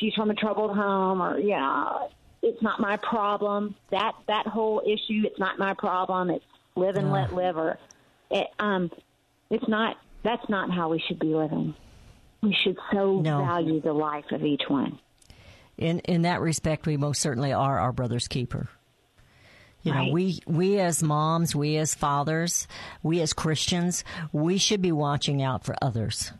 [0.00, 2.08] she's from a troubled home, or, you know,
[2.42, 3.74] it's not my problem.
[3.90, 6.30] That that whole issue, it's not my problem.
[6.30, 6.44] It's
[6.76, 7.78] live and let live, or
[8.30, 8.90] it, um,
[9.50, 9.96] it's not.
[10.22, 11.74] That's not how we should be living.
[12.42, 13.38] We should so No.
[13.44, 14.98] value the life of each one.
[15.76, 18.68] in in that respect, we most certainly are our brother's keeper.
[19.86, 20.12] You know, Right.
[20.12, 22.66] we we as moms, we as fathers,
[23.04, 26.32] we as Christians, we should be watching out for others.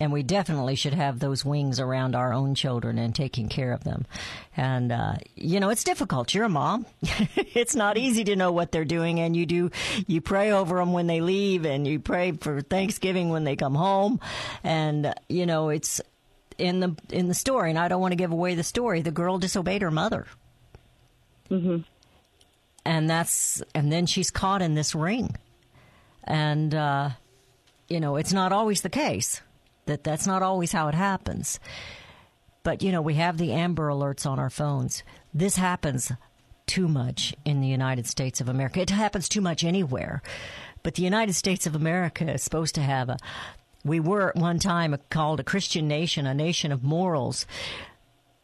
[0.00, 3.82] And we definitely should have those wings around our own children and taking care of
[3.82, 4.06] them.
[4.56, 6.32] And, uh, you know, it's difficult.
[6.34, 6.86] You're a mom.
[7.36, 9.18] it's not easy to know what they're doing.
[9.18, 9.70] And you do,
[10.06, 13.74] you pray over them when they leave and you pray for Thanksgiving when they come
[13.74, 14.20] home.
[14.62, 16.00] And, uh, you know, it's
[16.58, 17.70] in the, in the story.
[17.70, 19.00] And I don't want to give away the story.
[19.02, 20.26] The girl disobeyed her mother.
[21.50, 21.78] Mm-hmm.
[22.88, 25.36] And that's, and then she's caught in this ring.
[26.24, 27.10] And, uh,
[27.86, 29.42] you know, it's not always the case
[29.84, 31.60] that that's not always how it happens.
[32.62, 35.02] But, you know, we have the Amber Alerts on our phones.
[35.34, 36.12] This happens
[36.66, 38.80] too much in the United States of America.
[38.80, 40.22] It happens too much anywhere.
[40.82, 43.18] But the United States of America is supposed to have a,
[43.84, 47.44] we were at one time called a Christian nation, a nation of morals.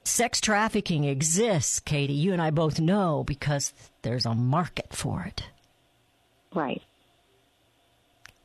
[0.05, 2.13] Sex trafficking exists, Katie.
[2.13, 5.45] You and I both know because there's a market for it.
[6.55, 6.83] Right.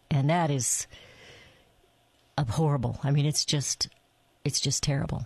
[0.10, 0.88] And that is
[2.38, 3.00] horrible.
[3.04, 3.90] I mean, it's just,
[4.46, 5.26] it's just terrible.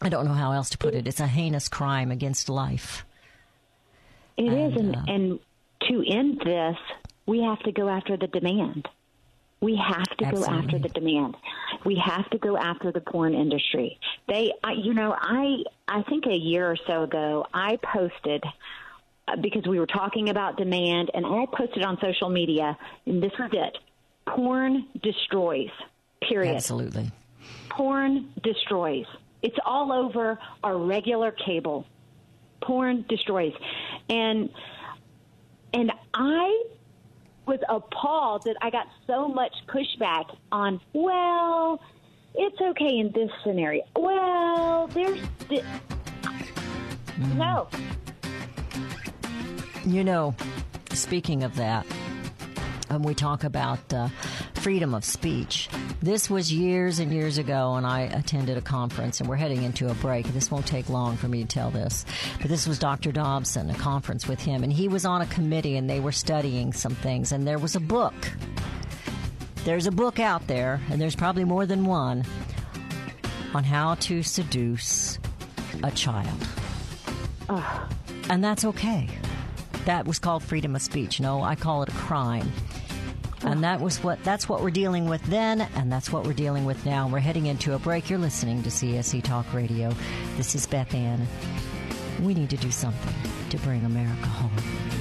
[0.00, 1.06] I don't know how else to put it.
[1.06, 3.04] It's a heinous crime against life.
[4.36, 5.38] It is, And, and, uh, and
[5.88, 6.76] to end this,
[7.26, 8.88] we have to go after the demand.
[9.60, 11.36] We have to go after the demand.
[11.84, 13.98] We have to go after the porn industry.
[14.28, 18.44] They, I, you know, I, I think a year or so ago, I posted
[19.26, 23.32] uh, because we were talking about demand, and I posted on social media, and this
[23.38, 23.78] was it:
[24.26, 25.70] porn destroys.
[26.28, 27.10] Period Absolutely.
[27.70, 29.06] porn destroys.
[29.42, 31.84] It's all over our regular cable.
[32.60, 33.52] Porn destroys.
[34.08, 34.50] And
[35.72, 36.64] and I
[37.48, 41.80] was appalled that I got so much pushback on well,
[42.34, 43.82] it's okay in this scenario.
[43.96, 45.20] Well, there's
[47.34, 47.68] no.
[49.86, 50.34] You know,
[50.92, 51.86] speaking of that,
[52.90, 54.08] and we talk about uh,
[54.60, 55.68] freedom of speech.
[56.02, 59.88] This was years and years ago, and I attended a conference, and we're heading into
[59.88, 60.26] a break.
[60.28, 62.04] This won't take long for me to tell this,
[62.40, 63.12] but this was Dr.
[63.12, 66.72] Dobson, a conference with him, and he was on a committee, and they were studying
[66.72, 68.14] some things, and there was a book.
[69.64, 72.24] There's a book out there, and there's probably more than one,
[73.54, 75.18] on how to seduce
[75.82, 76.46] a child.
[78.28, 79.08] And that's okay.
[79.84, 81.20] That was called freedom of speech.
[81.20, 82.52] No, I call it a crime.
[83.42, 86.64] And that was what that's what we're dealing with then, and that's what we're dealing
[86.64, 87.08] with now.
[87.08, 88.10] We're heading into a break.
[88.10, 89.94] You're listening to CSC Talk Radio.
[90.36, 91.26] This is Beth Ann.
[92.20, 93.14] We need to do something
[93.50, 94.97] to bring America home.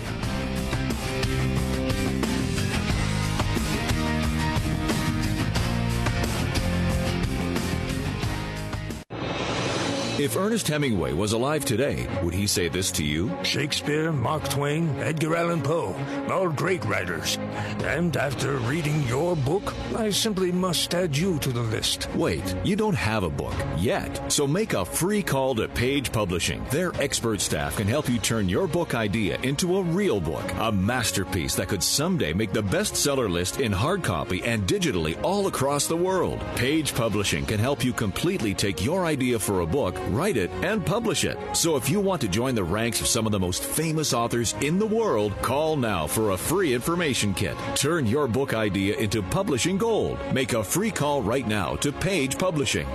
[10.19, 13.31] If Ernest Hemingway was alive today, would he say this to you?
[13.43, 15.95] Shakespeare, Mark Twain, Edgar Allan Poe,
[16.27, 17.37] all great writers.
[17.83, 22.09] And after reading your book, I simply must add you to the list.
[22.15, 24.31] Wait, you don't have a book yet.
[24.31, 26.65] So make a free call to Page Publishing.
[26.71, 30.71] Their expert staff can help you turn your book idea into a real book, a
[30.71, 35.85] masterpiece that could someday make the bestseller list in hard copy and digitally all across
[35.85, 36.43] the world.
[36.55, 40.85] Page Publishing can help you completely take your idea for a book, write it, and
[40.85, 41.37] publish it.
[41.53, 44.55] So if you want to join the ranks of some of the most famous authors
[44.61, 47.55] in the world, call now for a free information kit.
[47.75, 50.19] Turn your book idea into publishing gold.
[50.33, 52.87] Make a free call right now to Page Publishing.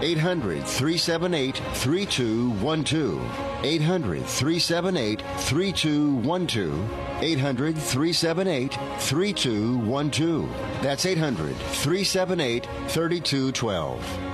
[0.00, 3.64] 800 378 3212.
[3.64, 7.22] 800 378 3212.
[7.22, 10.48] 800 378 3212.
[10.82, 14.33] That's 800 378 3212.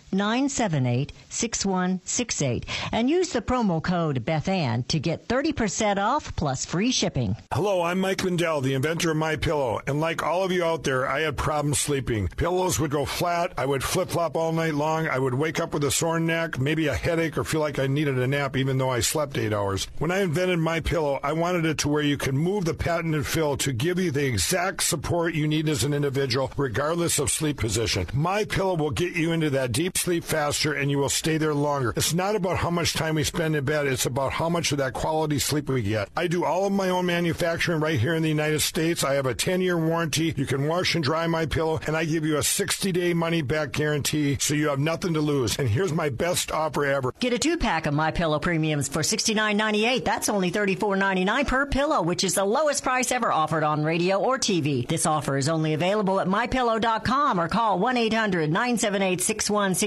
[0.13, 7.35] 978 6168 and use the promo code BethAnn to get 30% off plus free shipping.
[7.53, 10.83] Hello, I'm Mike Lindell, the inventor of My Pillow, and like all of you out
[10.83, 12.27] there, I had problems sleeping.
[12.27, 15.73] Pillows would go flat, I would flip flop all night long, I would wake up
[15.73, 18.77] with a sore neck, maybe a headache, or feel like I needed a nap even
[18.77, 19.87] though I slept eight hours.
[19.99, 23.25] When I invented My Pillow, I wanted it to where you could move the patented
[23.25, 27.57] fill to give you the exact support you need as an individual, regardless of sleep
[27.57, 28.07] position.
[28.13, 31.53] My Pillow will get you into that deep sleep faster and you will stay there
[31.53, 31.93] longer.
[31.95, 34.79] It's not about how much time we spend in bed, it's about how much of
[34.79, 36.09] that quality sleep we get.
[36.17, 39.03] I do all of my own manufacturing right here in the United States.
[39.03, 40.33] I have a 10 year warranty.
[40.35, 43.41] You can wash and dry my pillow, and I give you a 60 day money
[43.41, 45.57] back guarantee so you have nothing to lose.
[45.59, 47.13] And here's my best offer ever.
[47.19, 50.03] Get a two pack of My Pillow premiums for $69.98.
[50.03, 54.39] That's only $34.99 per pillow, which is the lowest price ever offered on radio or
[54.39, 54.87] TV.
[54.87, 59.21] This offer is only available at mypillow.com or call 1 800 978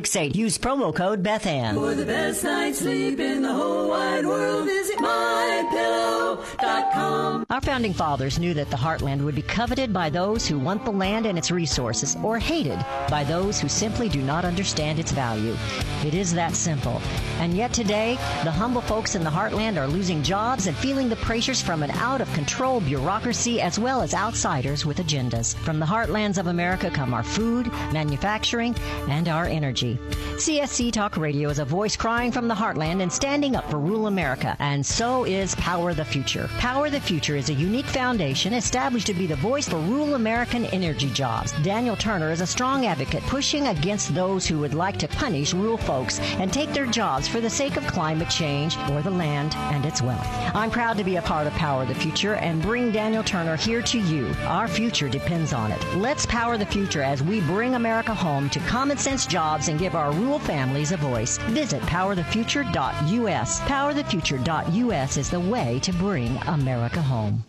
[0.06, 0.36] 6168.
[0.36, 1.74] Use promo code BethAnn.
[1.74, 7.46] For the best night's sleep in the whole wide world, visit mypillow.com.
[7.50, 10.90] Our founding fathers knew that the heartland would be coveted by those who want the
[10.90, 12.78] land and its resources, or hated
[13.08, 15.56] by those who simply do not understand its value.
[16.04, 17.00] It is that simple.
[17.38, 21.16] And yet today, the humble folks in the heartland are losing jobs and feeling the
[21.16, 25.54] pressures from an out of control bureaucracy as well as outsiders with agendas.
[25.56, 28.74] From the heartlands of America come our food, manufacturing,
[29.08, 29.93] and our energy.
[29.96, 34.06] CSC Talk Radio is a voice crying from the heartland and standing up for rural
[34.06, 36.48] America, and so is Power the Future.
[36.58, 40.64] Power the Future is a unique foundation established to be the voice for rural American
[40.66, 41.52] energy jobs.
[41.62, 45.78] Daniel Turner is a strong advocate pushing against those who would like to punish rural
[45.78, 49.86] folks and take their jobs for the sake of climate change or the land and
[49.86, 50.26] its wealth.
[50.54, 53.82] I'm proud to be a part of Power the Future and bring Daniel Turner here
[53.82, 54.34] to you.
[54.46, 55.82] Our future depends on it.
[55.94, 59.94] Let's power the future as we bring America home to common sense jobs and give
[59.94, 61.36] our rural families a voice.
[61.52, 63.60] Visit powerthefuture.us.
[63.60, 67.44] Powerthefuture.us is the way to bring America home.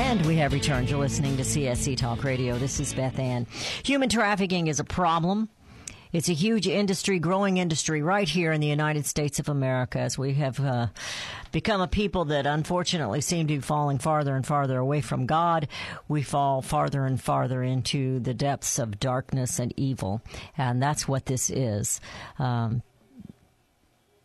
[0.00, 0.90] And we have returned.
[0.90, 2.58] You're listening to CSC Talk Radio.
[2.58, 3.46] This is Beth Ann.
[3.84, 5.48] Human trafficking is a problem.
[6.14, 10.16] It's a huge industry, growing industry right here in the United States of America as
[10.16, 10.86] we have uh,
[11.50, 15.66] become a people that unfortunately seem to be falling farther and farther away from God.
[16.06, 20.22] We fall farther and farther into the depths of darkness and evil.
[20.56, 22.00] And that's what this is.
[22.38, 22.84] Um,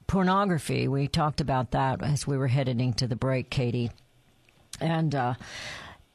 [0.05, 3.89] pornography, we talked about that as we were heading to the break, Katie.
[4.79, 5.33] And uh,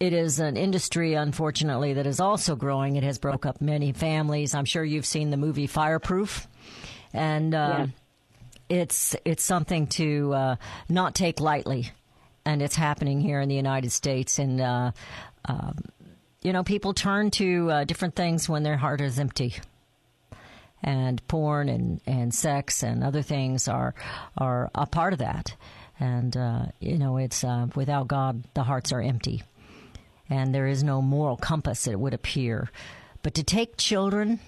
[0.05, 2.97] it is an industry, unfortunately, that is also growing.
[2.97, 4.55] It has broke up many families.
[4.55, 6.47] I'm sure you've seen the movie Fireproof,
[7.15, 7.87] and uh,
[8.69, 10.57] it's it's something to uh,
[10.91, 11.91] not take lightly,
[12.45, 14.39] and it's happening here in the United States.
[14.39, 14.93] And uh,
[15.47, 15.79] um,
[16.43, 19.55] you know, people turn to uh, different things when their heart is empty.
[20.83, 23.95] And porn and, and sex and other things are
[24.37, 25.57] are a part of that
[25.99, 29.43] and uh, you know it's uh, without God the hearts are empty,
[30.29, 31.87] and there is no moral compass.
[31.87, 32.71] It would appear,
[33.23, 34.41] but to take children,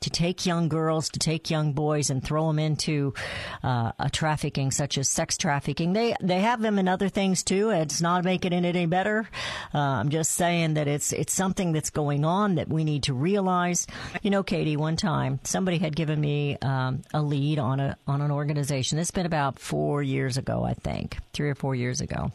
[0.00, 3.14] to take young girls, to take young boys, and throw them into
[3.62, 7.70] uh, a trafficking such as sex trafficking, they they have them in other things too.
[7.70, 9.28] It's not making it any better.
[9.74, 13.14] Uh, I'm just saying that it's it's something that's going on that we need to
[13.14, 13.86] realize.
[14.22, 18.20] You know, Katie, one time somebody had given me um, a lead on a on
[18.20, 18.98] an organization.
[18.98, 22.30] It's been about four years ago, I think, three or four years ago,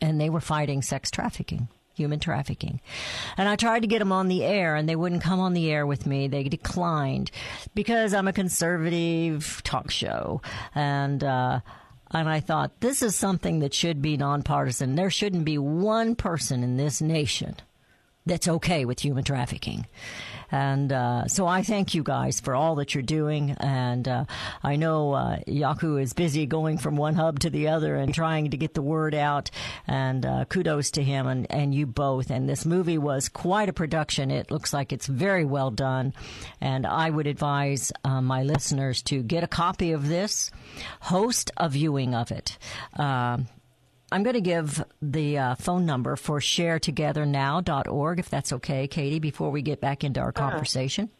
[0.00, 1.68] and they were fighting sex trafficking.
[1.96, 2.80] Human trafficking.
[3.36, 5.70] And I tried to get them on the air and they wouldn't come on the
[5.70, 6.28] air with me.
[6.28, 7.30] They declined
[7.74, 10.42] because I'm a conservative talk show.
[10.74, 11.60] And, uh,
[12.10, 14.94] and I thought this is something that should be nonpartisan.
[14.94, 17.56] There shouldn't be one person in this nation
[18.26, 19.86] that's okay with human trafficking.
[20.50, 23.52] And uh, so I thank you guys for all that you're doing.
[23.52, 24.24] And uh,
[24.62, 28.50] I know uh, Jaco is busy going from one hub to the other and trying
[28.50, 29.50] to get the word out.
[29.86, 32.30] And uh, kudos to him and, and you both.
[32.30, 34.30] And this movie was quite a production.
[34.30, 36.14] It looks like it's very well done.
[36.60, 40.50] And I would advise uh, my listeners to get a copy of this,
[41.00, 42.58] host a viewing of it.
[42.94, 43.48] Um,
[44.12, 49.50] I'm going to give the uh, phone number for sharetogethernow.org, if that's okay, Katie, before
[49.50, 51.10] we get back into our conversation.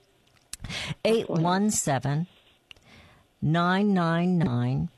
[1.04, 2.26] 817
[3.42, 4.88] 999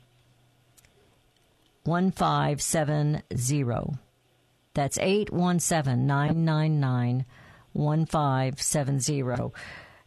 [1.83, 3.97] 1570.
[4.73, 7.25] That's 817 999
[7.73, 9.51] 1570.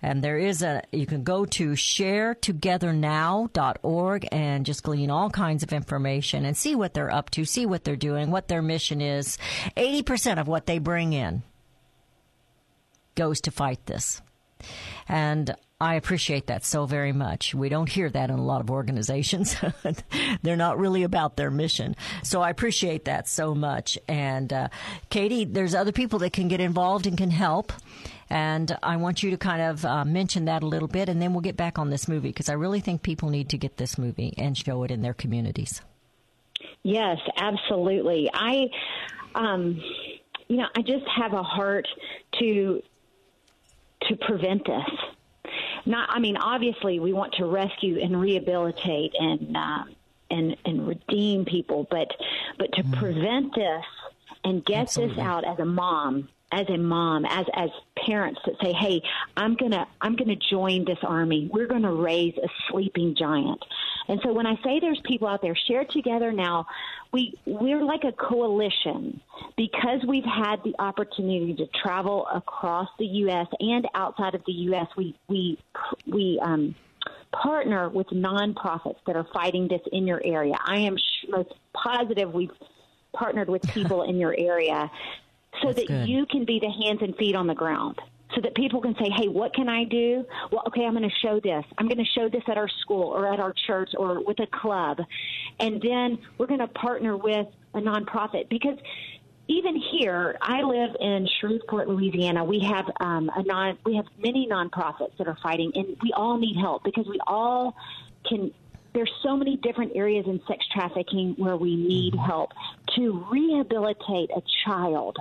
[0.02, 5.72] And there is a, you can go to sharetogethernow.org and just glean all kinds of
[5.72, 9.38] information and see what they're up to, see what they're doing, what their mission is.
[9.76, 11.44] 80% of what they bring in
[13.14, 14.20] goes to fight this.
[15.08, 17.56] And I appreciate that so very much.
[17.56, 19.56] We don't hear that in a lot of organizations.
[20.42, 21.96] They're not really about their mission.
[22.22, 23.98] So I appreciate that so much.
[24.06, 24.68] And uh,
[25.10, 27.72] Katie, there's other people that can get involved and can help.
[28.32, 31.34] And I want you to kind of uh, mention that a little bit, and then
[31.34, 33.98] we'll get back on this movie because I really think people need to get this
[33.98, 35.82] movie and show it in their communities.
[36.82, 38.30] Yes, absolutely.
[38.32, 38.70] I,
[39.34, 39.78] um,
[40.48, 41.86] you know, I just have a heart
[42.38, 42.82] to
[44.08, 45.52] to prevent this.
[45.84, 49.84] Not, I mean, obviously, we want to rescue and rehabilitate and uh,
[50.30, 52.08] and and redeem people, but
[52.58, 53.84] but to prevent this
[54.42, 57.70] and get this out as a mom as a mom as as
[58.06, 59.02] parents that say hey
[59.36, 61.48] i'm going to i'm to join this army.
[61.52, 63.64] We're going to raise a sleeping giant.
[64.08, 66.66] And so when i say there's people out there share together now
[67.12, 69.20] we we're like a coalition.
[69.56, 74.88] Because we've had the opportunity to travel across the us and outside of the us
[74.96, 75.58] we we
[76.06, 76.74] we um
[77.32, 80.54] partner with nonprofits that are fighting this in your area.
[80.66, 82.50] I am sh- most positive we've
[83.14, 84.90] partnered with people in your area
[85.60, 86.08] so That's that good.
[86.08, 87.98] you can be the hands and feet on the ground.
[88.34, 90.24] So that people can say, hey, what can I do?
[90.50, 91.66] Well, okay, I'm going to show this.
[91.76, 94.46] I'm going to show this at our school or at our church or with a
[94.46, 95.00] club.
[95.60, 98.78] And then we're going to partner with a nonprofit because
[99.48, 102.42] even here, I live in Shreveport, Louisiana.
[102.42, 106.38] We have um, a non, we have many nonprofits that are fighting, and we all
[106.38, 107.76] need help because we all
[108.26, 108.52] can.
[108.94, 112.52] There's so many different areas in sex trafficking where we need help
[112.96, 115.18] to rehabilitate a child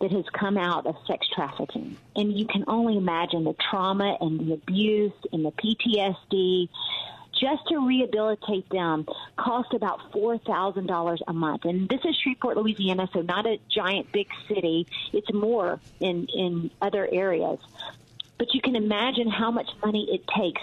[0.00, 1.96] that has come out of sex trafficking.
[2.16, 6.68] And you can only imagine the trauma and the abuse and the PTSD.
[7.40, 12.58] Just to rehabilitate them cost about four thousand dollars a month, and this is Shreveport,
[12.58, 14.86] Louisiana, so not a giant big city.
[15.14, 17.58] It's more in in other areas,
[18.36, 20.60] but you can imagine how much money it takes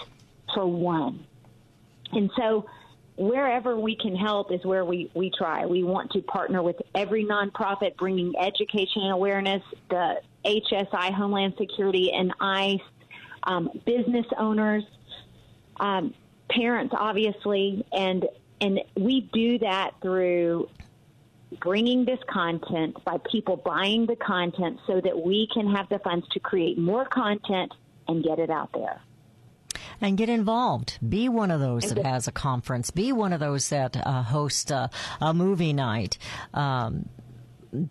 [0.53, 1.25] for one.
[2.11, 2.67] And so
[3.18, 5.65] wherever we can help is where we, we try.
[5.65, 12.11] We want to partner with every nonprofit bringing education and awareness, the HSI, Homeland Security,
[12.13, 12.80] and ICE,
[13.43, 14.84] um, business owners,
[15.80, 16.13] um,
[16.49, 18.26] parents, obviously, and
[18.59, 20.68] and we do that through
[21.61, 26.28] bringing this content by people buying the content so that we can have the funds
[26.30, 27.72] to create more content
[28.07, 28.99] and get it out there.
[30.01, 30.97] And get involved.
[31.07, 32.91] Be one of those that has a conference.
[32.91, 34.89] Be one of those that uh, host a,
[35.21, 36.17] a movie night.
[36.53, 37.09] Um,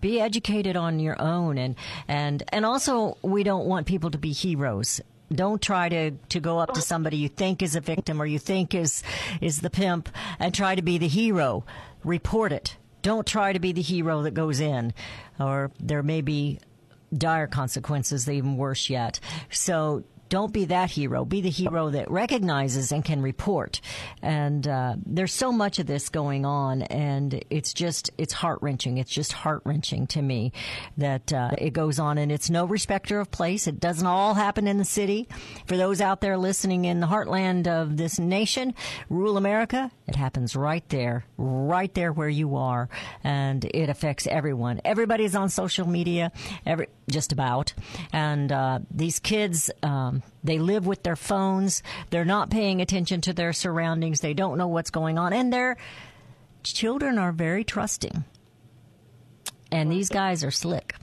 [0.01, 1.77] be educated on your own, and
[2.09, 5.01] and and also we don't want people to be heroes.
[5.33, 8.39] Don't try to, to go up to somebody you think is a victim or you
[8.39, 9.03] think is
[9.41, 11.65] is the pimp and try to be the hero.
[12.05, 12.77] Report it.
[13.03, 14.95] Don't try to be the hero that goes in,
[15.39, 16.61] or there may be
[17.13, 19.21] dire consequences, even worse yet.
[19.51, 21.25] So don't be that hero.
[21.25, 23.81] Be the hero that recognizes and can report.
[24.23, 28.99] And uh, there's so much of this going on, and it's just it's heart wrenching.
[28.99, 30.53] It's just heart wrenching to me
[30.97, 33.67] that uh, it goes on, and it's no respecter of place.
[33.67, 35.29] It doesn't all happen in the city.
[35.67, 38.75] For those out there listening in the heartland of this nation,
[39.09, 42.89] rural America, it happens right there, right there where you are,
[43.23, 44.81] and it affects everyone.
[44.85, 46.33] Everybody's on social media,
[46.65, 47.73] every just about,
[48.13, 49.71] and uh, these kids.
[49.83, 51.83] Um, they live with their phones.
[52.11, 54.21] They're not paying attention to their surroundings.
[54.21, 55.77] They don't know what's going on, and their
[56.63, 58.25] children are very trusting.
[59.73, 60.95] And these guys are slick.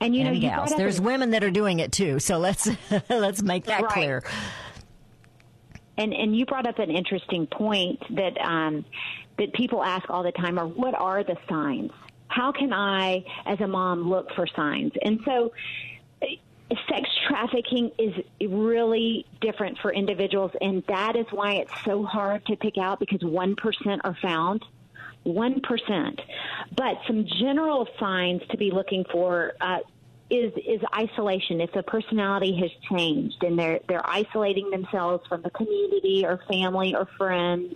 [0.00, 0.72] And you know, and gals.
[0.72, 2.20] up There's women that are doing it too.
[2.20, 2.68] So let's
[3.10, 3.92] let's make that Right.
[3.92, 4.22] clear.
[5.96, 8.84] And and you brought up an interesting point that um,
[9.38, 11.90] that people ask all the time: are what are the signs?
[12.28, 14.92] How can I, as a mom, look for signs?
[15.02, 15.50] And so,
[16.88, 22.56] sex trafficking is really different for individuals, and that is why it's so hard to
[22.56, 24.64] pick out because one percent are found.
[25.24, 26.20] One percent,
[26.76, 29.78] but some general signs to be looking for uh,
[30.30, 31.60] is is isolation.
[31.60, 36.94] If the personality has changed and they're they're isolating themselves from the community or family
[36.94, 37.74] or friends.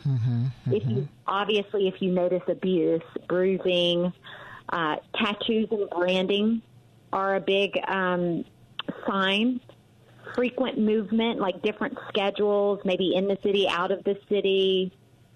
[0.67, 4.13] If you obviously if you notice abuse, bruising,
[4.69, 6.63] uh, tattoos and branding
[7.13, 8.45] are a big um,
[9.07, 9.61] sign.
[10.35, 14.93] Frequent movement, like different schedules, maybe in the city, out of the city,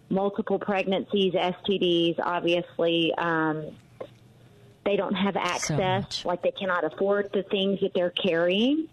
[0.09, 3.13] multiple pregnancies, STDs, obviously.
[3.19, 3.77] Um,
[4.85, 8.89] they don't have access, like they cannot afford the things that they're carrying.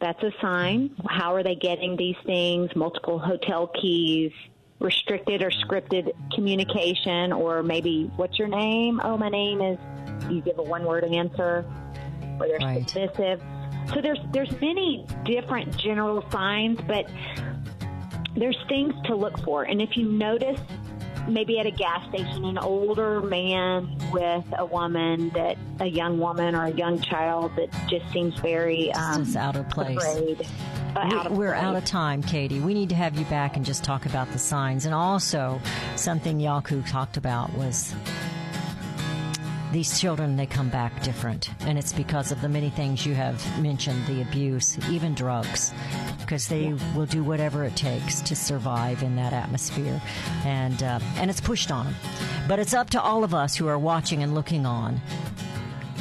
[0.00, 0.96] That's a sign.
[1.08, 2.74] How are they getting these things?
[2.74, 4.32] Multiple hotel keys,
[4.78, 9.00] restricted or scripted communication, or maybe, what's your name?
[9.04, 9.78] Oh, my name is,
[10.30, 11.64] you give a one word answer,
[12.40, 12.88] or they're Right.
[12.88, 13.42] submissive.
[13.94, 17.08] So there's, there's many different general signs, but
[18.36, 19.62] there's things to look for.
[19.62, 20.60] And if you notice,
[21.28, 26.54] maybe at a gas station, an older man with a woman that a young woman
[26.54, 29.96] or a young child that just seems very um, Just out of place.
[29.96, 30.46] afraid.
[30.94, 31.62] Uh, out of we're place.
[31.62, 32.60] out of time, Katie.
[32.60, 34.86] We need to have you back and just talk about the signs.
[34.86, 35.60] And also,
[35.96, 37.94] something Jaco talked about was
[39.76, 41.50] these children, they come back different.
[41.60, 45.70] And it's because of the many things you have mentioned the abuse, even drugs,
[46.20, 50.00] because they will do whatever it takes to survive in that atmosphere.
[50.46, 51.94] And, uh, and it's pushed on them.
[52.48, 54.98] But it's up to all of us who are watching and looking on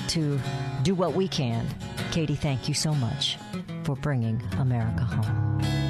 [0.07, 0.39] to
[0.83, 1.67] do what we can.
[2.11, 3.37] Katie, thank you so much
[3.83, 5.84] for bringing America home.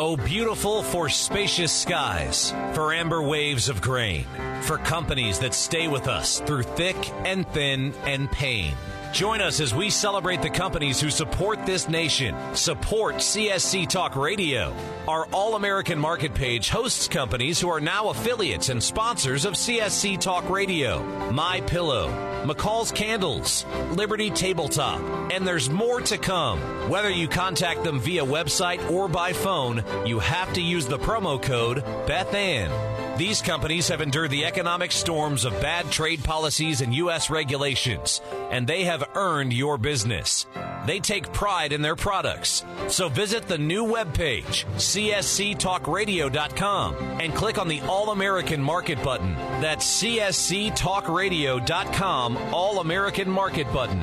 [0.00, 4.26] Oh, beautiful for spacious skies, for amber waves of grain,
[4.62, 8.74] for companies that stay with us through thick and thin and pain.
[9.12, 12.36] Join us as we celebrate the companies who support this nation.
[12.54, 14.74] Support CSC Talk Radio.
[15.08, 20.20] Our All American Market page hosts companies who are now affiliates and sponsors of CSC
[20.20, 21.02] Talk Radio.
[21.32, 22.08] My Pillow,
[22.44, 25.00] McCall's Candles, Liberty Tabletop,
[25.32, 26.60] and there's more to come.
[26.90, 31.40] Whether you contact them via website or by phone, you have to use the promo
[31.42, 32.97] code BethAnn.
[33.18, 37.30] These companies have endured the economic storms of bad trade policies and U.S.
[37.30, 38.20] regulations,
[38.52, 40.46] and they have earned your business.
[40.86, 42.64] They take pride in their products.
[42.86, 49.34] So visit the new webpage, csctalkradio.com, and click on the All American Market button.
[49.60, 54.00] That's csctalkradio.com, All American Market button.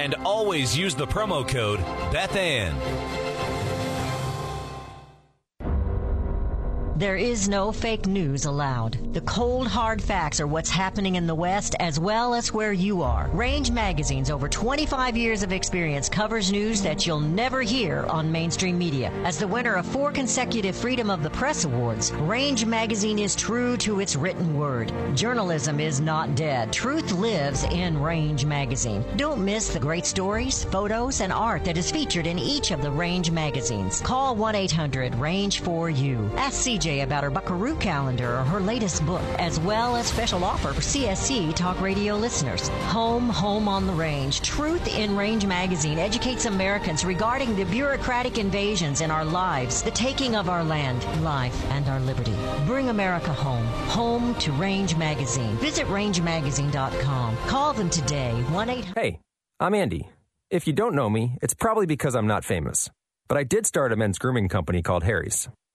[0.00, 1.78] And always use the promo code
[2.12, 3.25] BethAnn.
[6.96, 9.12] There is no fake news allowed.
[9.12, 13.02] The cold, hard facts are what's happening in the West as well as where you
[13.02, 13.28] are.
[13.34, 18.78] Range Magazine's over 25 years of experience covers news that you'll never hear on mainstream
[18.78, 19.12] media.
[19.24, 23.76] As the winner of four consecutive Freedom of the Press Awards, Range Magazine is true
[23.76, 24.90] to its written word.
[25.14, 26.72] Journalism is not dead.
[26.72, 29.04] Truth lives in Range Magazine.
[29.16, 32.90] Don't miss the great stories, photos, and art that is featured in each of the
[32.90, 34.00] Range magazines.
[34.00, 36.30] Call 1 800 Range for You.
[36.36, 40.72] Ask CJ about her Buckaroo calendar or her latest book, as well as special offer
[40.72, 42.68] for CSC Talk Radio listeners.
[42.90, 44.40] Home, Home on the Range.
[44.40, 50.36] Truth in Range magazine educates Americans regarding the bureaucratic invasions in our lives, the taking
[50.36, 52.34] of our land, life, and our liberty.
[52.66, 53.66] Bring America home.
[53.88, 55.56] Home to Range Magazine.
[55.56, 57.36] Visit rangemagazine.com.
[57.48, 58.32] Call them today.
[58.32, 59.20] 1 800 Hey,
[59.58, 60.08] I'm Andy.
[60.50, 62.88] If you don't know me, it's probably because I'm not famous.
[63.28, 65.48] But I did start a men's grooming company called Harry's.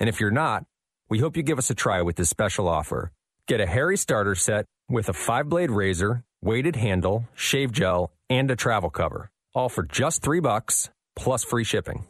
[0.00, 0.64] And if you're not,
[1.08, 3.12] we hope you give us a try with this special offer.
[3.46, 8.50] Get a Harry starter set with a five blade razor, weighted handle, shave gel, and
[8.50, 12.04] a travel cover, all for just three bucks plus free shipping.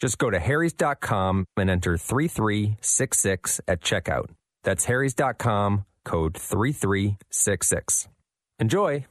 [0.00, 4.30] Just go to harrys.com and enter 3366 at checkout.
[4.64, 8.08] That's harrys.com, code 3366.
[8.58, 9.06] Enjoy!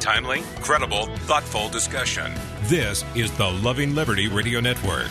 [0.00, 2.32] Timely, credible, thoughtful discussion.
[2.64, 5.08] This is the Loving Liberty Radio Network.